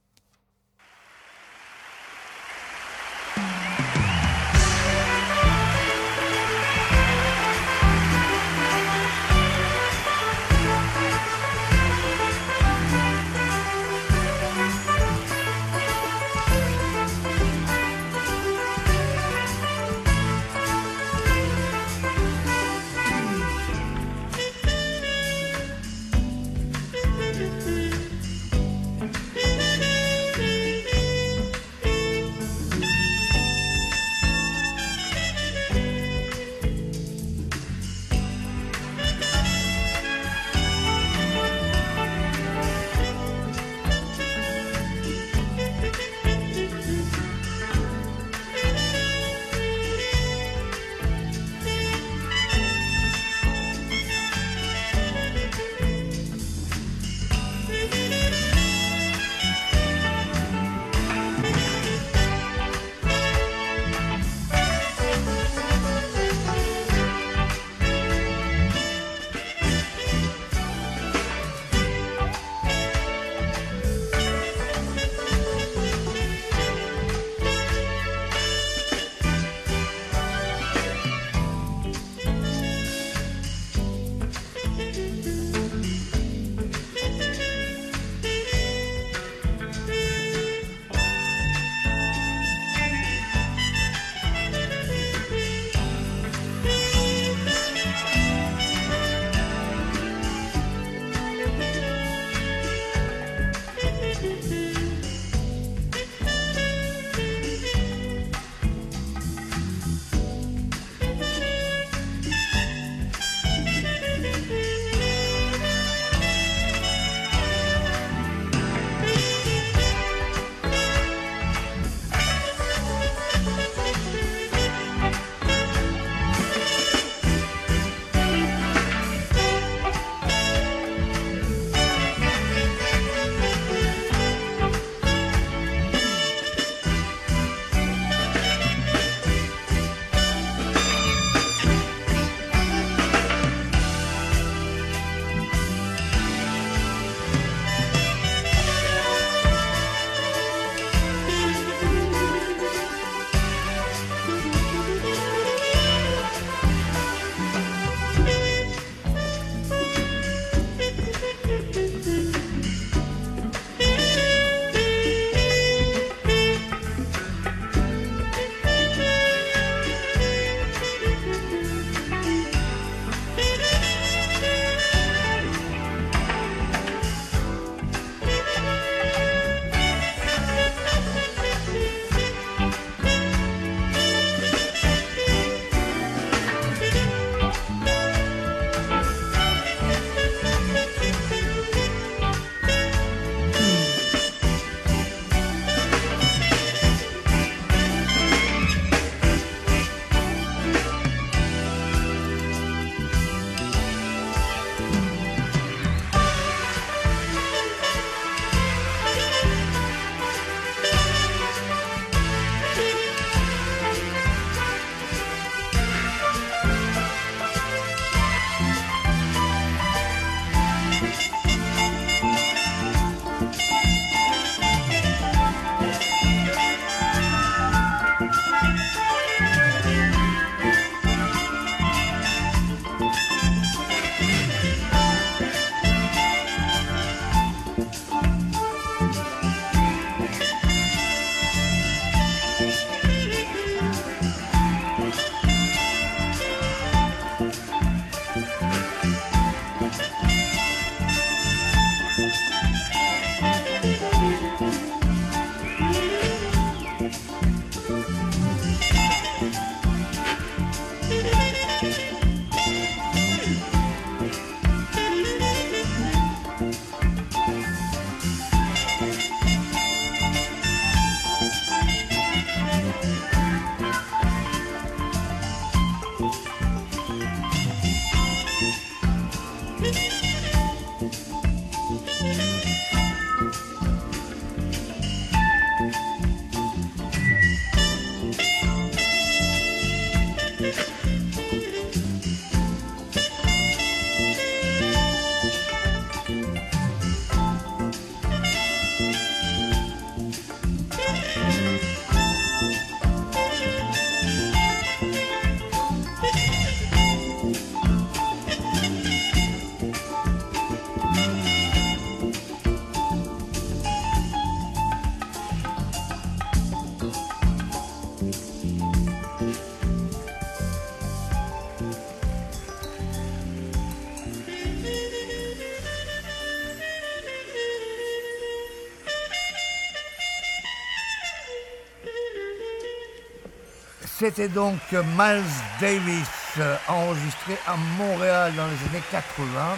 [334.22, 335.42] C'était donc Miles
[335.80, 339.76] Davis, euh, enregistré à Montréal dans les années 80.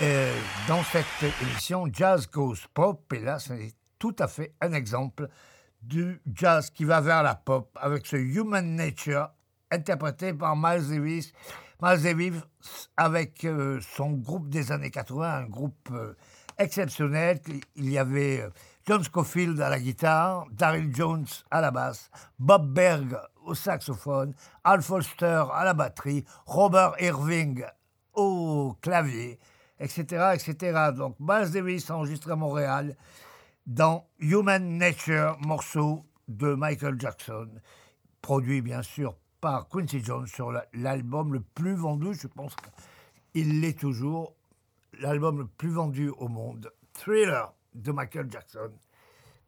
[0.00, 0.28] Et
[0.66, 1.04] dans cette
[1.42, 5.28] émission, Jazz Goes Pop, et là, c'est tout à fait un exemple
[5.82, 9.28] du jazz qui va vers la pop avec ce Human Nature
[9.70, 11.34] interprété par Miles Davis.
[11.82, 12.34] Miles Davis
[12.96, 16.14] avec euh, son groupe des années 80, un groupe euh,
[16.56, 17.38] exceptionnel.
[17.76, 18.48] Il y avait
[18.86, 24.82] John Scofield à la guitare, Daryl Jones à la basse, Bob Berg au saxophone, Al
[24.82, 27.64] Foster à la batterie, Robert Irving
[28.14, 29.38] au clavier,
[29.78, 30.90] etc., etc.
[30.96, 32.96] Donc Miles Davis enregistré à Montréal
[33.66, 37.48] dans Human Nature, morceau de Michael Jackson,
[38.20, 42.54] produit bien sûr par Quincy Jones sur l'album le plus vendu, je pense
[43.32, 44.36] qu'il l'est toujours,
[45.00, 48.70] l'album le plus vendu au monde, Thriller de Michael Jackson.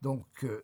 [0.03, 0.63] Donc, euh,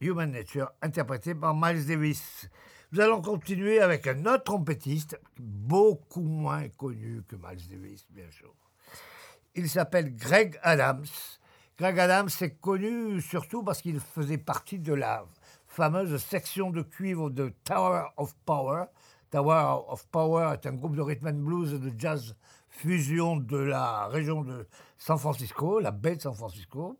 [0.00, 2.48] Human Nature, interprété par Miles Davis.
[2.90, 8.54] Nous allons continuer avec un autre trompettiste, beaucoup moins connu que Miles Davis, bien sûr.
[9.54, 11.04] Il s'appelle Greg Adams.
[11.78, 15.26] Greg Adams est connu surtout parce qu'il faisait partie de la
[15.66, 18.84] fameuse section de cuivre de Tower of Power.
[19.30, 22.34] Tower of Power est un groupe de rhythm and blues et de jazz
[22.70, 24.66] fusion de la région de
[24.96, 26.98] San Francisco, la baie de San Francisco.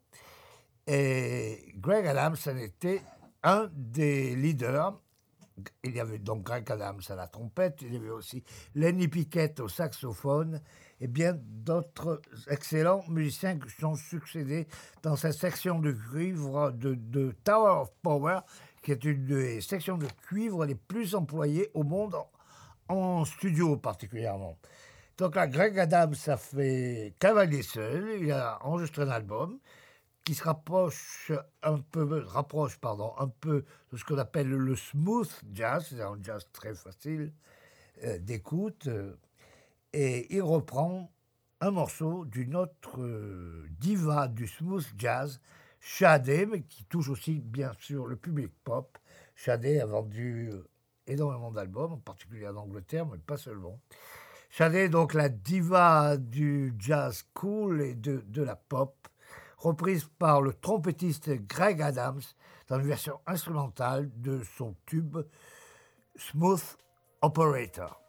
[0.87, 3.03] Et Greg Adams en était
[3.43, 5.01] un des leaders.
[5.85, 8.43] Il y avait donc Greg Adams à la trompette, il y avait aussi
[8.75, 10.63] Lenny Piquet au saxophone
[11.01, 14.67] et bien d'autres excellents musiciens qui sont succédés
[15.03, 18.41] dans cette section de cuivre de, Tower of Power,
[18.83, 22.17] qui est une des sections de cuivre les plus employées au monde,
[22.89, 24.57] en, studio particulièrement.
[25.17, 29.59] Donc là, Greg Adams a fait cavalier seul, il a enregistré un album
[30.25, 31.33] qui se rapproche
[31.63, 36.19] un peu, rapproche pardon, un peu de ce qu'on appelle le smooth jazz, c'est un
[36.23, 37.33] jazz très facile
[38.05, 38.87] euh, d'écoute.
[38.87, 39.17] Euh,
[39.93, 41.11] et il reprend
[41.61, 45.41] un morceau d'une autre euh, diva du smooth jazz,
[45.81, 48.99] Shadé, mais qui touche aussi bien sûr le public pop.
[49.35, 50.51] Shadé a vendu
[51.07, 53.81] énormément d'albums, en particulier en Angleterre, mais pas seulement.
[54.51, 59.09] Shadé donc la diva du jazz cool et de, de la pop,
[59.61, 62.23] reprise par le trompettiste Greg Adams
[62.69, 65.19] dans une version instrumentale de son tube
[66.17, 66.77] Smooth
[67.23, 68.00] Operator.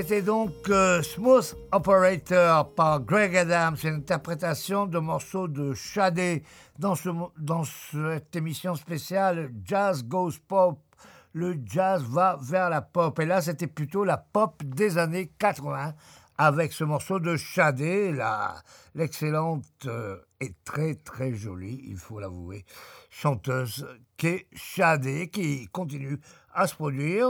[0.00, 6.44] C'était donc euh, Smooth Operator par Greg Adams, une interprétation de morceaux de Shadé
[6.78, 10.78] dans, ce, dans cette émission spéciale Jazz Goes Pop.
[11.32, 13.18] Le jazz va vers la pop.
[13.18, 15.94] Et là, c'était plutôt la pop des années 80
[16.38, 18.16] avec ce morceau de Shadé,
[18.94, 22.64] l'excellente euh, et très très jolie, il faut l'avouer,
[23.10, 23.84] chanteuse
[24.16, 26.20] qu'est Shadé, qui continue
[26.58, 27.28] à se produire.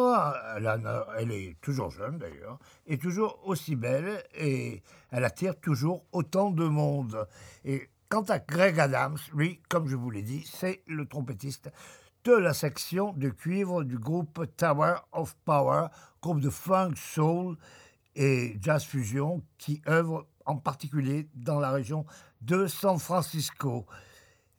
[0.57, 6.65] Elle, est toujours jeune d'ailleurs, et toujours aussi belle, et elle attire toujours autant de
[6.65, 7.29] monde.
[7.65, 11.71] Et quant à Greg Adams, lui, comme je vous l'ai dit, c'est le trompettiste
[12.25, 15.89] de la section de cuivre du groupe Tower of Power,
[16.23, 17.57] groupe de funk, soul
[18.17, 22.07] et jazz fusion qui œuvre en particulier dans la région
[22.41, 23.85] de San Francisco.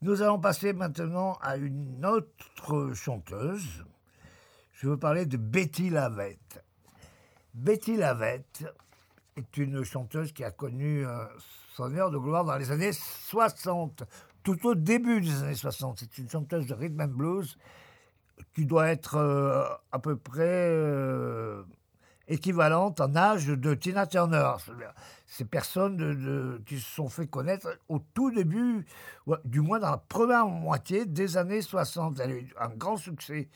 [0.03, 3.83] Nous allons passer maintenant à une autre chanteuse,
[4.79, 6.63] je veux parler de Betty Lavette.
[7.53, 8.63] Betty Lavette
[9.35, 11.25] est une chanteuse qui a connu euh,
[11.75, 14.03] son heure de gloire dans les années 60,
[14.41, 15.99] tout au début des années 60.
[15.99, 17.57] C'est une chanteuse de rhythm and blues
[18.55, 21.61] qui doit être euh, à peu près euh,
[22.29, 24.53] équivalente en âge de Tina Turner.
[25.27, 28.85] Ces personnes qui se sont fait connaître au tout début,
[29.43, 32.17] du moins dans la première moitié des années 60.
[32.21, 33.49] Elle a eu un grand succès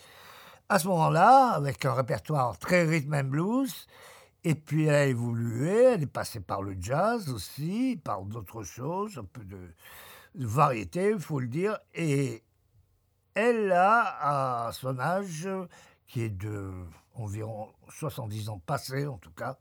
[0.73, 3.85] à ce moment-là, avec un répertoire très rhythm and blues,
[4.43, 9.19] et puis elle a évolué, elle est passée par le jazz aussi, par d'autres choses,
[9.19, 9.59] un peu de,
[10.33, 12.41] variété, il faut le dire, et
[13.35, 15.47] elle a, à son âge,
[16.07, 16.71] qui est de
[17.13, 19.59] environ 70 ans passés en tout cas,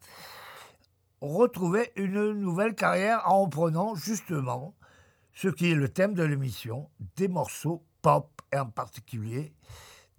[1.20, 4.74] retrouvé une nouvelle carrière en prenant justement
[5.34, 9.52] ce qui est le thème de l'émission, des morceaux pop, et en particulier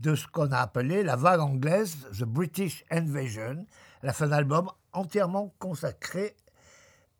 [0.03, 3.65] de ce qu'on a appelé la vague anglaise, The British Invasion,
[4.03, 6.35] la fin d'album entièrement consacrée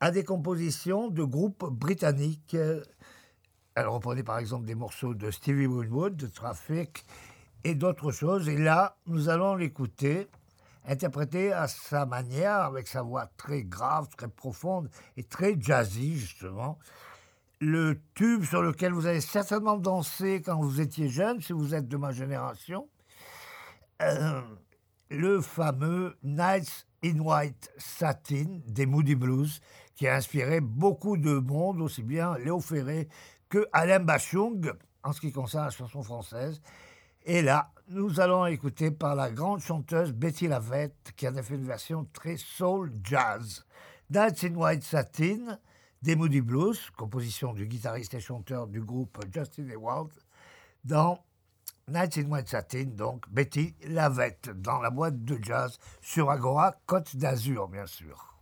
[0.02, 2.58] à des compositions de groupes britanniques.
[3.76, 7.06] Elle reprenait par exemple des morceaux de Stevie Winwood, de Traffic
[7.64, 8.50] et d'autres choses.
[8.50, 10.28] Et là, nous allons l'écouter
[10.86, 16.78] interpréter à sa manière, avec sa voix très grave, très profonde et très jazzy, justement
[17.64, 21.88] le tube sur lequel vous avez certainement dansé quand vous étiez jeune, si vous êtes
[21.88, 22.90] de ma génération,
[24.02, 24.42] euh,
[25.10, 29.62] le fameux Nights in White Satin des Moody Blues,
[29.96, 33.08] qui a inspiré beaucoup de monde, aussi bien Léo Ferré
[33.50, 34.74] que Alain Bachung,
[35.04, 36.62] en ce qui concerne la chanson française.
[37.24, 41.66] Et là, nous allons écouter par la grande chanteuse Betty Lavette, qui a fait une
[41.66, 43.64] version très soul jazz.
[44.10, 45.60] Nights in White Satin,
[46.04, 50.12] des Moody Blues, composition du guitariste et chanteur du groupe Justin Ewald,
[50.84, 51.24] dans
[51.88, 57.16] Nights in White Satin, donc Betty Lavette, dans la boîte de jazz sur Agora, Côte
[57.16, 58.38] d'Azur, bien sûr.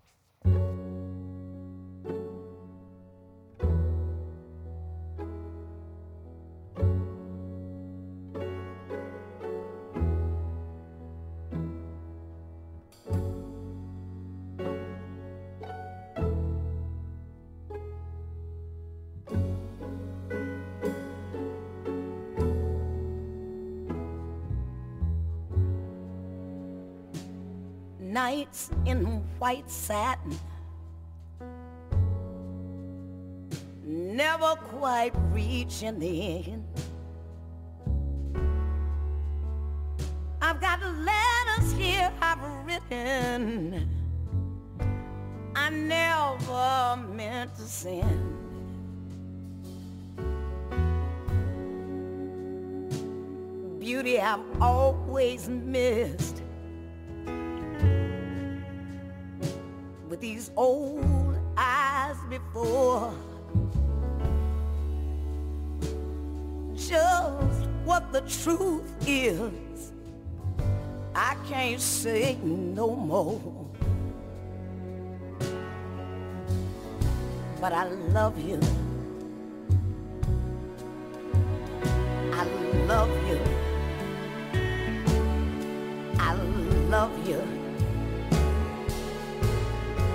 [29.51, 30.39] White satin.
[33.83, 36.65] Never quite reaching the end.
[40.41, 43.89] I've got letters here I've written.
[45.53, 48.37] I never meant to send.
[53.81, 56.30] Beauty I've always missed.
[60.41, 63.13] These old eyes before.
[66.73, 69.91] Just what the truth is,
[71.13, 73.39] I can't say no more.
[77.59, 78.59] But I love you.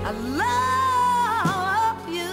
[0.08, 2.30] I love you.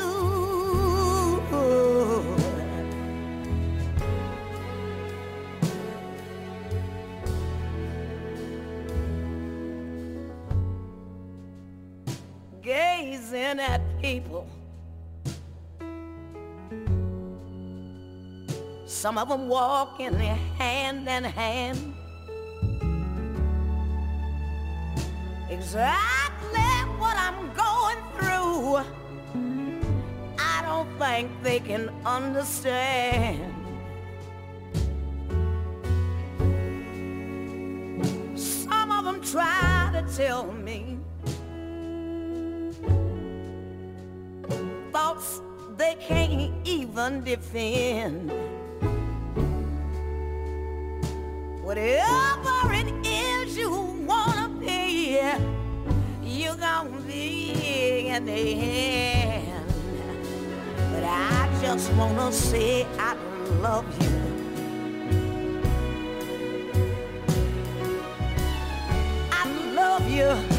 [12.62, 14.48] Gazing at people.
[18.86, 21.96] Some of them walking in hand in hand.
[25.50, 26.23] Exactly
[28.66, 33.54] I don't think they can understand.
[38.36, 40.98] Some of them try to tell me
[44.94, 45.42] thoughts
[45.76, 48.32] they can't even defend.
[51.62, 53.72] Whatever it is you
[54.08, 55.20] wanna be,
[56.22, 57.03] you're gonna be
[58.14, 59.66] in the end.
[60.92, 63.16] But I just wanna say I
[63.60, 64.12] love you.
[69.32, 70.53] I love you.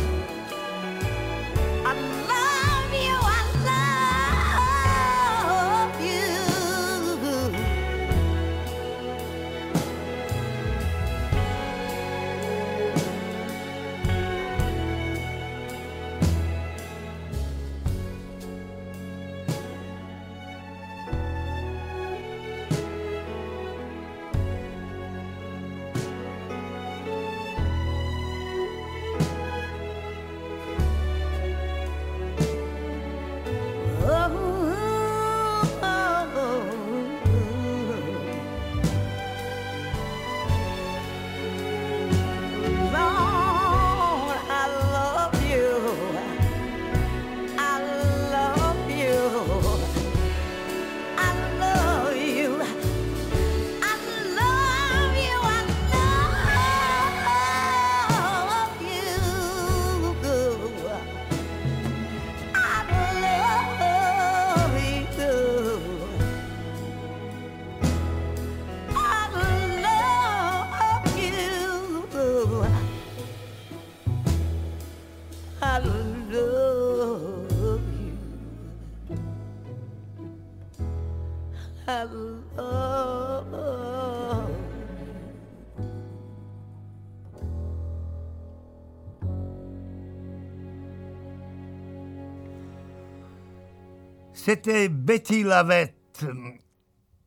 [94.45, 96.35] C'était Betty Lavette euh,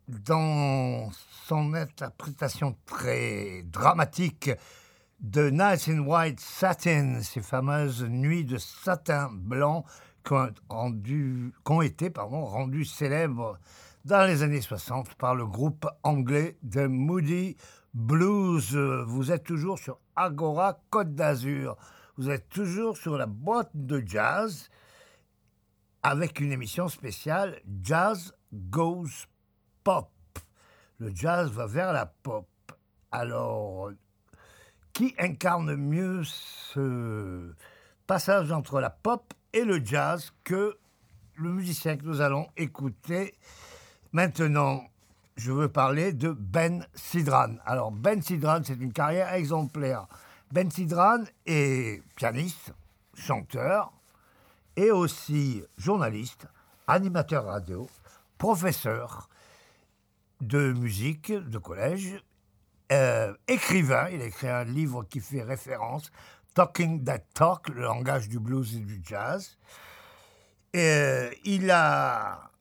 [0.07, 1.10] dans
[1.48, 4.52] son interprétation très dramatique
[5.19, 9.84] de Nights in White Satin, ces fameuses nuits de satin blanc
[10.23, 10.35] qui
[10.69, 13.57] ont, été rendues célèbres
[14.06, 17.57] dans les années 60 par le groupe anglais de Moody
[17.95, 18.76] Blues.
[19.07, 21.77] Vous êtes toujours sur Agora Côte d'Azur.
[22.15, 24.69] Vous êtes toujours sur la boîte de jazz
[26.07, 29.27] avec une émission spéciale Jazz Goes
[29.84, 30.09] Pop.
[30.99, 32.47] Le jazz va vers la pop.
[33.11, 33.91] Alors,
[34.93, 37.53] qui incarne mieux ce
[38.07, 40.77] passage entre la pop et le jazz que
[41.35, 43.34] le musicien que nous allons écouter
[44.13, 44.85] maintenant?
[45.35, 47.57] Je veux parler de Ben Sidran.
[47.65, 50.07] Alors, Ben Sidran, c'est une carrière exemplaire.
[50.53, 52.71] Ben Sidran est pianiste,
[53.13, 53.91] chanteur,
[54.77, 56.47] et aussi journaliste,
[56.85, 57.89] animateur radio,
[58.37, 59.27] professeur
[60.39, 62.23] de musique de collège,
[62.91, 64.07] euh, écrivain.
[64.09, 66.11] Il a écrit un livre qui fait référence,
[66.53, 69.57] Talking That Talk, le langage du blues et du jazz.
[70.75, 72.51] Euh, il a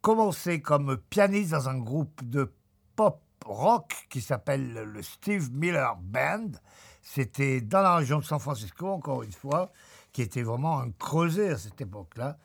[0.00, 2.52] commencé comme pianiste dans un groupe de
[2.94, 6.52] pop rock qui s'appelle le Steve Miller Band.
[7.02, 9.72] C'était dans la région de San Francisco, encore une fois,
[10.14, 12.38] qui était vraiment un creuset à cette époque-là.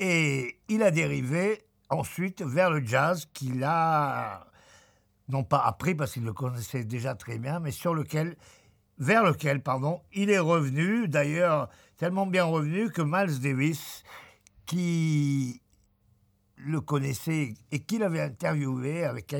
[0.00, 1.60] Et il a dérivé
[1.90, 4.46] ensuite vers le jazz qu'il a,
[5.28, 8.36] non pas appris parce qu'il le connaissait déjà très bien, mais sur lequel,
[8.98, 14.04] vers lequel, pardon, il est revenu, d'ailleurs tellement bien revenu que Miles Davis,
[14.64, 15.60] qui
[16.56, 19.34] le connaissait et qu'il avait interviewé, avec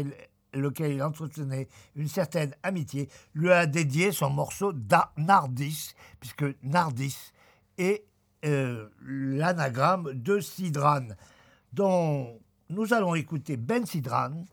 [0.52, 4.72] lequel il entretenait une certaine amitié, lui a dédié son morceau
[5.16, 7.32] Nardis, puisque Nardis
[7.78, 8.06] est
[8.44, 11.08] euh, l'anagramme de Sidran,
[11.72, 14.44] dont nous allons écouter Ben Sidran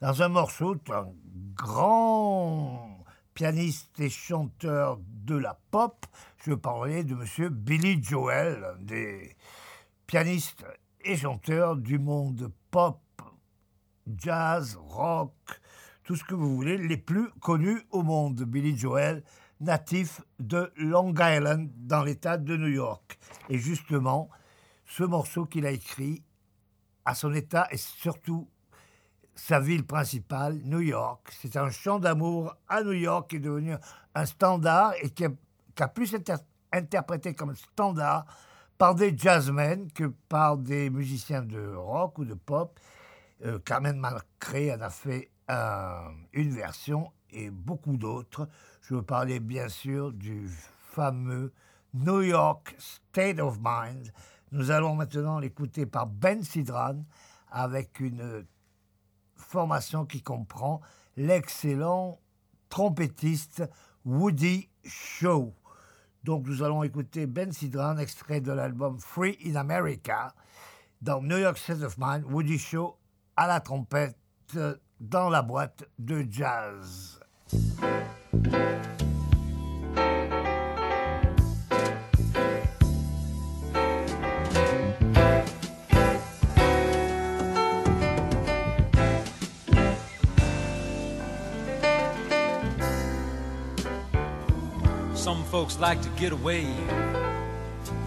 [0.00, 1.08] dans un morceau d'un
[1.54, 3.04] grand
[3.34, 6.06] pianiste et chanteur de la pop.
[6.44, 9.36] Je parlais de monsieur Billy Joel, des
[10.06, 10.64] pianistes
[11.04, 13.00] et chanteurs du monde pop,
[14.16, 15.34] jazz, rock,
[16.04, 18.42] tout ce que vous voulez, les plus connus au monde.
[18.42, 19.22] Billy Joel,
[19.60, 23.18] natif de Long Island, dans l'État de New York.
[23.48, 24.28] Et justement,
[24.86, 26.22] ce morceau qu'il a écrit
[27.04, 28.48] à son État et surtout
[29.34, 31.32] sa ville principale, New York.
[31.40, 33.74] C'est un chant d'amour à New York qui est devenu
[34.14, 38.26] un standard et qui a, pu être interprété comme standard
[38.76, 42.78] par des jazzmen que par des musiciens de rock ou de pop.
[43.44, 45.30] Euh, Carmen Malcré en a fait
[46.32, 48.48] une version et beaucoup d'autres.
[48.82, 50.48] Je veux parler bien sûr du
[50.90, 51.52] fameux
[51.94, 54.12] New York State of Mind.
[54.52, 57.04] Nous allons maintenant l'écouter par Ben Sidran
[57.50, 58.46] avec une
[59.36, 60.80] formation qui comprend
[61.16, 62.20] l'excellent
[62.68, 63.64] trompettiste
[64.04, 65.52] Woody Shaw.
[66.24, 70.34] Donc nous allons écouter Ben Sidran, extrait de l'album Free in America,
[71.00, 72.96] dans New York State of Mind, Woody Shaw
[73.36, 74.16] à la trompette
[75.00, 77.18] dans la boîte de jazz.
[95.14, 96.66] Some folks like to get away,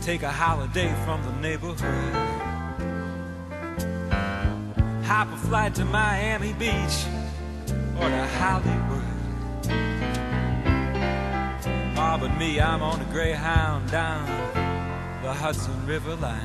[0.02, 2.53] take a holiday from the neighborhood.
[5.06, 7.06] Hop a flight to Miami Beach
[8.00, 9.04] or to Hollywood.
[11.96, 14.26] Ah, but me, I'm on a Greyhound down
[15.22, 16.40] the Hudson River line.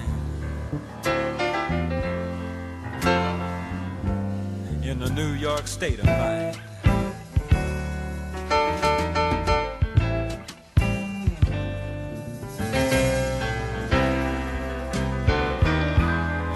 [4.82, 6.60] In the New York state of mind.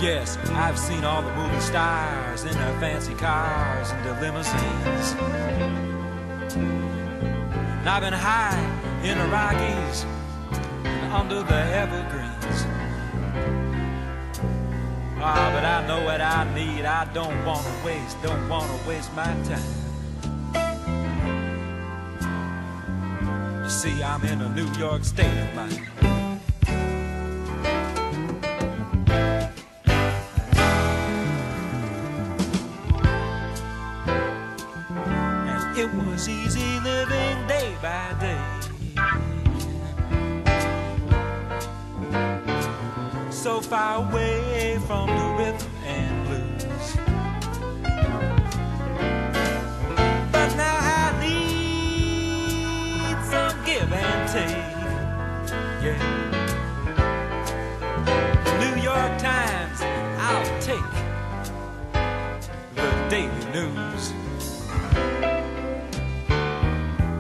[0.03, 5.13] Yes, I've seen all the movie stars in their fancy cars and their limousines.
[6.57, 8.59] And I've been high
[9.05, 10.05] in the Rockies
[10.83, 12.67] and under the evergreens.
[15.21, 16.85] Ah, but I know what I need.
[16.85, 19.63] I don't want to waste, don't want to waste my time.
[23.63, 26.22] You see, I'm in a New York state of mind.
[43.73, 46.97] Far away from the rhythm and blues.
[50.31, 54.69] But now I need some give and take.
[55.83, 55.97] Yeah.
[58.61, 59.81] New York Times,
[60.21, 60.93] I'll take
[62.75, 64.13] the daily news.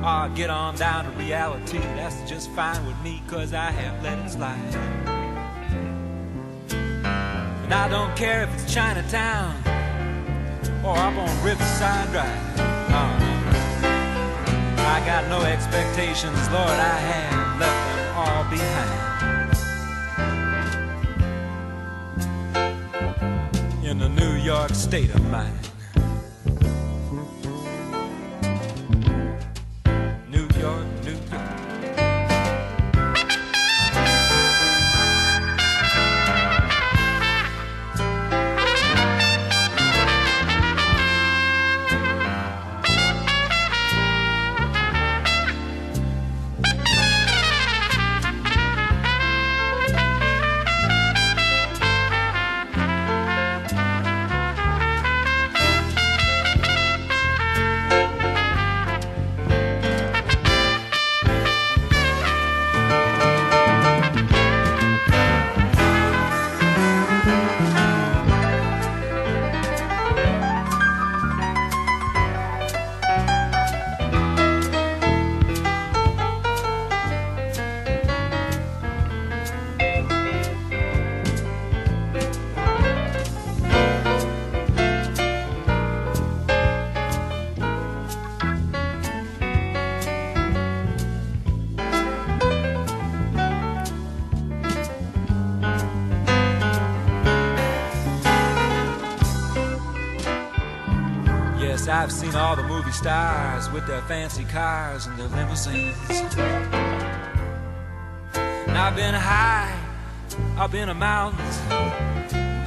[0.04, 4.18] Ah, get on down to reality, that's just fine with me, cause I have let
[4.18, 5.01] it slide.
[7.72, 9.56] And I don't care if it's Chinatown
[10.84, 12.60] or up on Riverside Drive.
[12.60, 13.16] Uh,
[14.76, 19.06] I got no expectations, Lord, I have left them all behind.
[23.86, 25.71] In the New York state of mind.
[102.92, 105.94] Movie stars with their fancy cars and their limousines.
[108.34, 109.74] And I've been high
[110.58, 111.58] up in the mountains,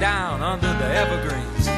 [0.00, 1.68] down under the evergreens.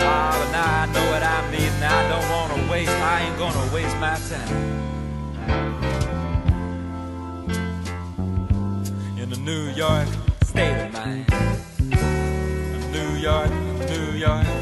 [0.00, 2.90] Ah, but now I know what I need, and I don't want to waste.
[2.90, 4.78] I ain't gonna waste my time.
[9.18, 10.08] In the New York
[10.44, 11.26] state of mind.
[12.92, 13.50] New York,
[13.90, 14.57] New York.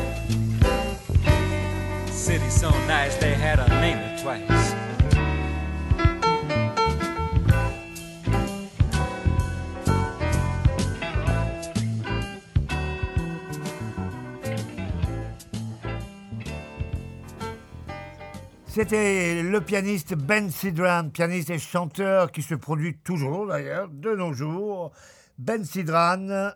[18.69, 24.33] C'était le pianiste Ben Sidran, pianiste et chanteur qui se produit toujours d'ailleurs, de nos
[24.33, 24.93] jours.
[25.39, 26.53] Ben Sidran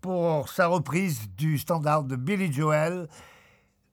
[0.00, 3.08] pour sa reprise du standard de Billy Joel.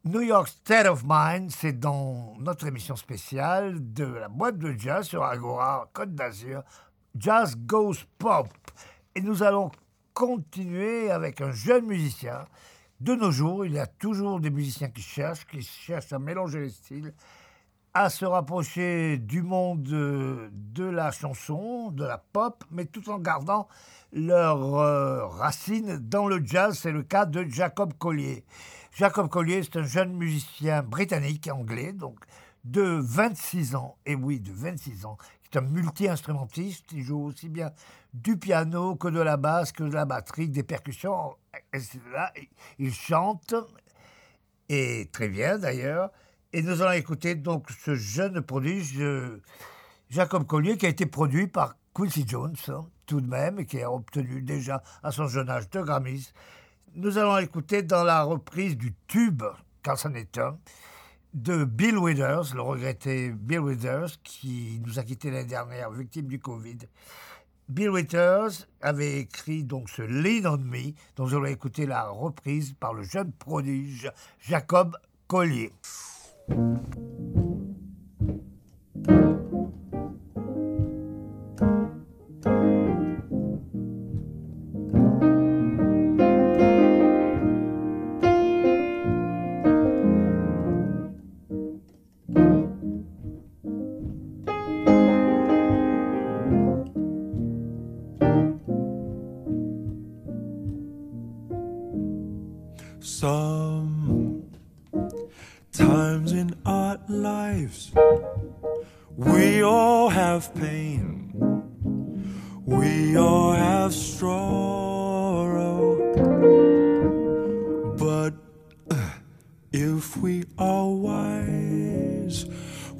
[0.04, 5.06] New York State of Mind, c'est dans notre émission spéciale de la boîte de jazz
[5.06, 6.64] sur Agora, Côte d'Azur,
[7.16, 8.48] Jazz Goes Pop.
[9.14, 9.70] Et nous allons
[10.16, 12.46] continuer avec un jeune musicien.
[13.00, 16.62] De nos jours, il y a toujours des musiciens qui cherchent, qui cherchent à mélanger
[16.62, 17.14] les styles,
[17.94, 23.20] à se rapprocher du monde de, de la chanson, de la pop, mais tout en
[23.20, 23.68] gardant
[24.14, 26.80] leurs euh, racines dans le jazz.
[26.80, 28.44] C'est le cas de Jacob Collier.
[28.94, 32.20] Jacob Collier, c'est un jeune musicien britannique, anglais, donc
[32.66, 37.48] de 26 ans, et oui, de 26 ans, qui est un multi-instrumentiste, il joue aussi
[37.48, 37.72] bien
[38.14, 41.36] du piano que de la basse, que de la batterie, des percussions,
[41.74, 42.00] etc.
[42.80, 43.56] Il chante,
[44.68, 46.12] et très bien d'ailleurs,
[46.52, 49.42] et nous allons écouter donc ce jeune prodige, euh,
[50.10, 53.82] Jacob Collier, qui a été produit par Quincy Jones, hein, tout de même, et qui
[53.82, 56.34] a obtenu déjà à son jeune âge deux Grammys.
[56.94, 59.44] Nous allons écouter dans la reprise du tube,
[59.82, 60.58] quand c'en un,
[61.34, 66.40] de Bill Withers, le regretté Bill Withers, qui nous a quittés l'année dernière, victime du
[66.40, 66.80] Covid.
[67.70, 72.74] Bill Withers avait écrit donc ce Lean on Me, dont nous allons écouter la reprise
[72.78, 74.12] par le jeune prodige
[74.42, 74.98] Jacob
[75.28, 75.72] Collier.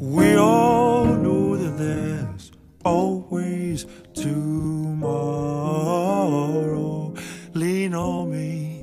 [0.02, 2.52] We all know that there's
[2.84, 5.14] always tomorrow.
[7.54, 8.82] Lean on me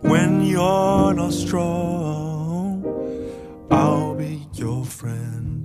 [0.00, 2.84] when you're not strong.
[3.70, 5.62] I'll be your friend.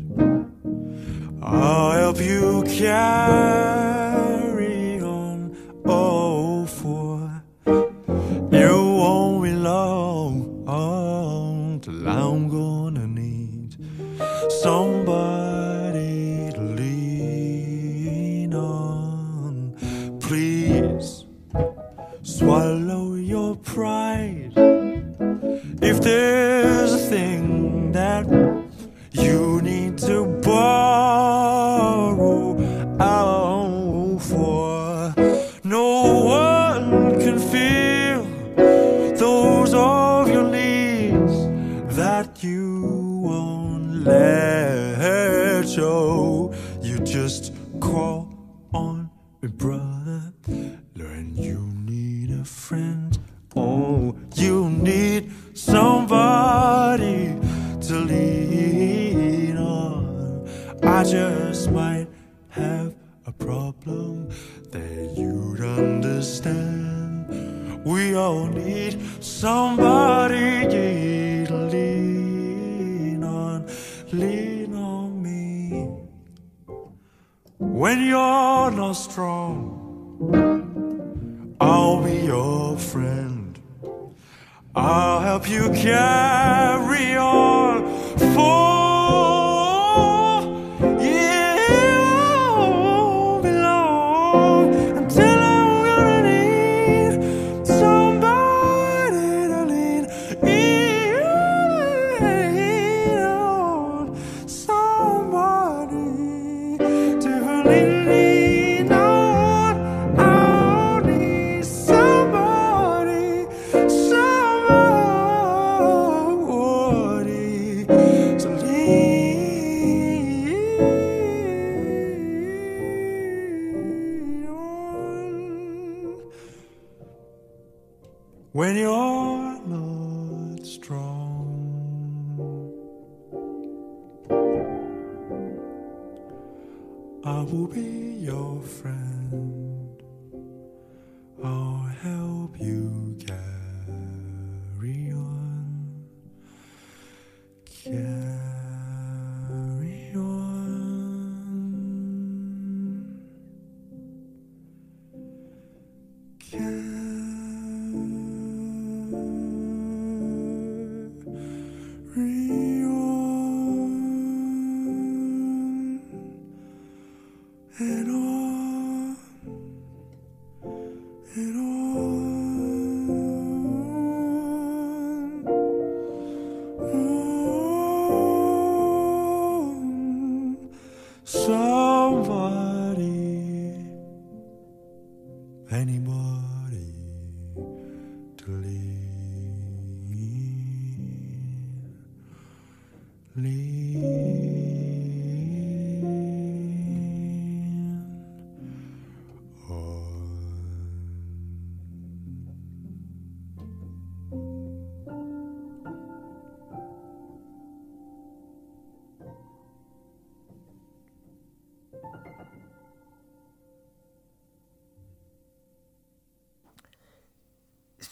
[1.42, 3.61] I'll help you carry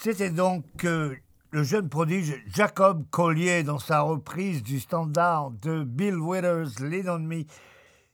[0.01, 1.13] C'était donc euh,
[1.51, 7.43] le jeune prodige Jacob Collier dans sa reprise du standard de Bill Withers, Lean Me.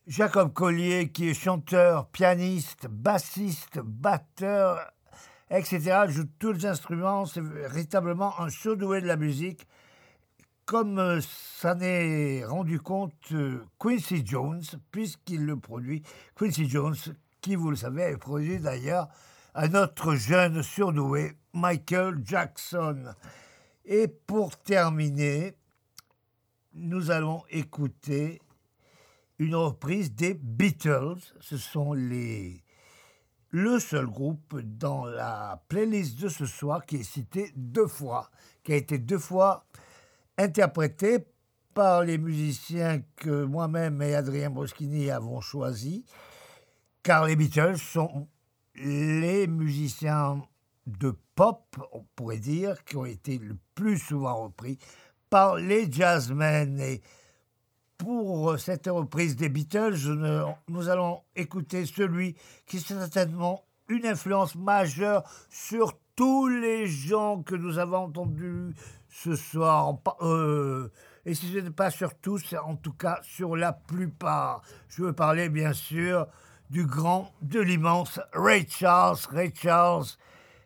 [0.08, 4.80] Jacob Collier qui est chanteur, pianiste, bassiste, batteur,
[5.52, 6.06] etc.
[6.08, 7.28] joue tous les instruments.
[7.28, 9.68] C'est véritablement un surdoué de la musique.
[10.66, 16.02] Comme euh, s'en est rendu compte euh, Quincy Jones, puisqu'il le produit.
[16.36, 16.96] Quincy Jones,
[17.42, 19.08] qui, vous le savez, a produit d'ailleurs
[19.56, 23.14] un autre jeune surdoué, Michael Jackson.
[23.86, 25.56] Et pour terminer,
[26.74, 28.42] nous allons écouter
[29.40, 31.22] une reprise des Beatles.
[31.40, 32.62] Ce sont les
[33.52, 38.30] le seul groupe dans la playlist de ce soir qui est cité deux fois,
[38.66, 39.66] qui a été deux fois
[40.38, 41.20] interprété
[41.74, 46.04] par les musiciens que moi-même et Adrien Boschini avons choisis,
[47.02, 48.28] car les Beatles sont
[48.78, 50.42] les musiciens
[50.88, 54.78] de pop, on pourrait dire, qui ont été le plus souvent repris
[55.30, 56.80] par les jazzmen.
[56.80, 57.02] Et
[57.98, 59.98] pour cette reprise des Beatles,
[60.68, 62.36] nous allons écouter celui
[62.66, 68.74] qui est certainement une influence majeure sur tous les gens que nous avons entendus
[69.10, 69.98] ce soir.
[70.22, 70.90] Euh,
[71.26, 74.62] et si ce n'est pas sur tous, en tout cas sur la plupart.
[74.88, 76.28] Je veux parler bien sûr
[76.70, 79.18] du grand, de l'immense Ray Charles.
[79.30, 80.06] Ray Charles,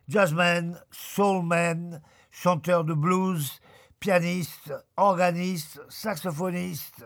[0.08, 2.00] jazzman, soulman,
[2.30, 3.60] chanteur de blues,
[3.98, 7.04] pianiste, organiste, saxophoniste.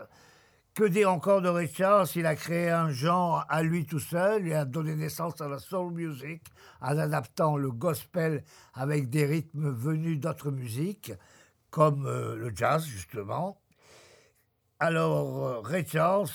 [0.73, 2.07] Que dire encore de Ray Charles?
[2.15, 5.59] Il a créé un genre à lui tout seul, il a donné naissance à la
[5.59, 6.43] soul music
[6.81, 8.43] en adaptant le gospel
[8.73, 11.13] avec des rythmes venus d'autres musiques,
[11.69, 13.57] comme euh, le jazz justement.
[14.79, 16.29] Alors, euh, Ray Charles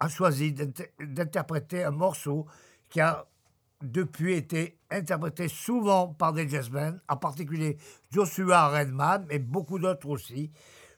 [0.00, 2.46] a choisi d'inter- d'interpréter un morceau
[2.88, 3.26] qui a
[3.82, 7.76] depuis été interprété souvent par des jazzmen, en particulier
[8.10, 10.50] Joshua Redman, mais beaucoup d'autres aussi.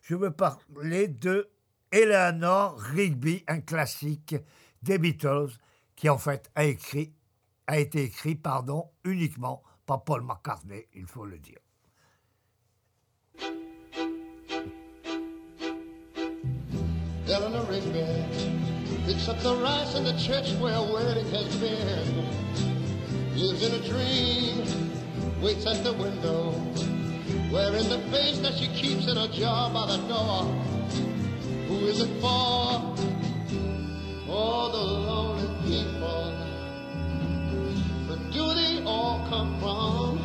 [0.02, 1.50] Je veux parler de
[1.90, 4.36] Eleanor Rigby, un classique
[4.82, 5.50] des Beatles,
[5.96, 6.62] qui en fait a,
[7.66, 11.58] a été écrit pardon, uniquement par Paul McCartney, il faut le dire.
[19.18, 22.24] Picks up the rice in the church where a wedding has been.
[23.34, 26.52] Lives in a dream, waits at the window,
[27.52, 30.44] wearing the face that she keeps in a jar by the door.
[31.66, 32.94] Who is it for?
[34.30, 36.34] All the lonely people.
[38.08, 40.18] But do they all come from?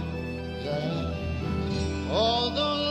[0.64, 2.12] Yeah.
[2.12, 2.83] All the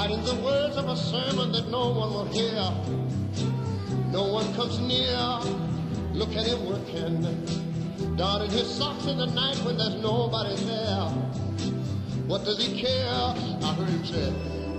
[0.00, 2.62] writing the words of a sermon that no one will hear.
[4.10, 5.14] No one comes near.
[6.14, 11.04] Look at him working, darning his socks in the night when there's nobody there.
[12.30, 13.12] What does he care?
[13.12, 14.32] I heard him say,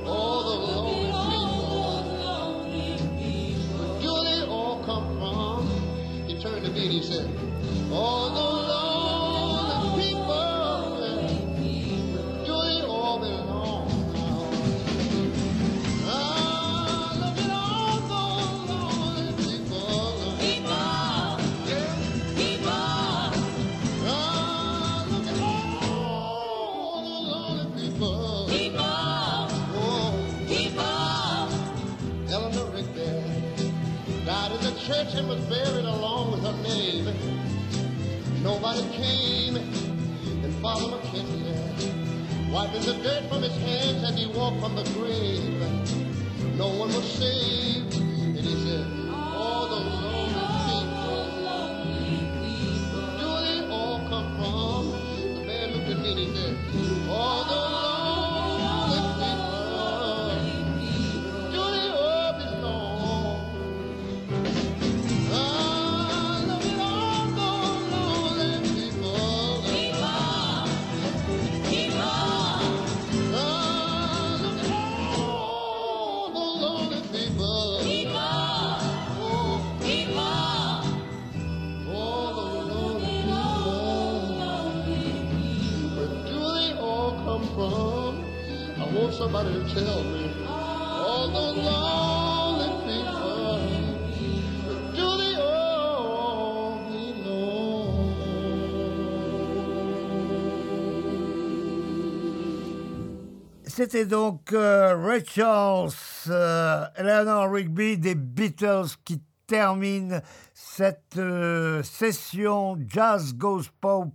[0.05, 2.01] all the lonely people.
[3.77, 5.67] Where do they all come from?
[6.27, 7.29] He turned to me and he said,
[7.91, 8.60] all the
[34.91, 37.05] church and was buried along with her name.
[38.43, 44.75] Nobody came, and Father McKenzie, wiping the dirt from his hands as he walked from
[44.75, 45.61] the grave.
[46.57, 49.00] No one was saved, and he said,
[103.81, 105.19] C'était donc euh,
[106.27, 110.21] euh, Eleanor Rigby des Beatles qui termine
[110.53, 114.13] cette euh, session Jazz Goes Pop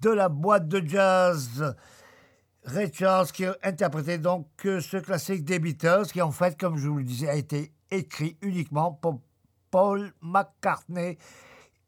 [0.00, 1.74] de la boîte de jazz.
[2.62, 6.86] Ray Charles qui interprétait donc euh, ce classique des Beatles qui en fait, comme je
[6.86, 9.20] vous le disais, a été écrit uniquement pour
[9.72, 11.18] Paul McCartney.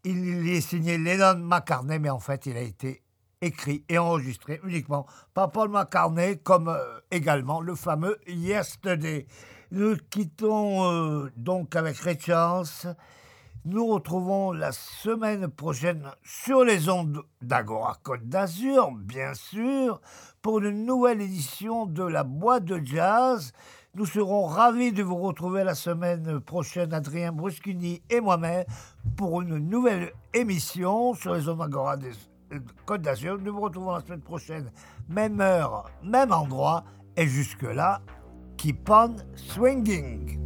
[0.03, 3.01] Il y est signé Lennon McCartney, mais en fait, il a été
[3.47, 9.27] écrit et enregistré uniquement par Paul McCartney, comme euh, également le fameux Yesterday.
[9.71, 12.67] Nous quittons euh, donc avec Ray Charles.
[13.65, 20.01] Nous retrouvons la semaine prochaine sur les ondes d'Agora Côte d'Azur, bien sûr,
[20.41, 23.53] pour une nouvelle édition de la boîte de jazz.
[23.97, 28.67] Nous serons ravis de vous retrouver la semaine prochaine, Adrien Bruscuni et moi-même,
[29.17, 31.97] pour une nouvelle émission sur les ondes d'Agora
[32.85, 33.39] Côte d'Azur.
[33.39, 34.71] Nous vous retrouvons la semaine prochaine,
[35.09, 36.85] même heure, même endroit,
[37.17, 38.03] et jusque-là,
[38.57, 40.39] keep on swinging.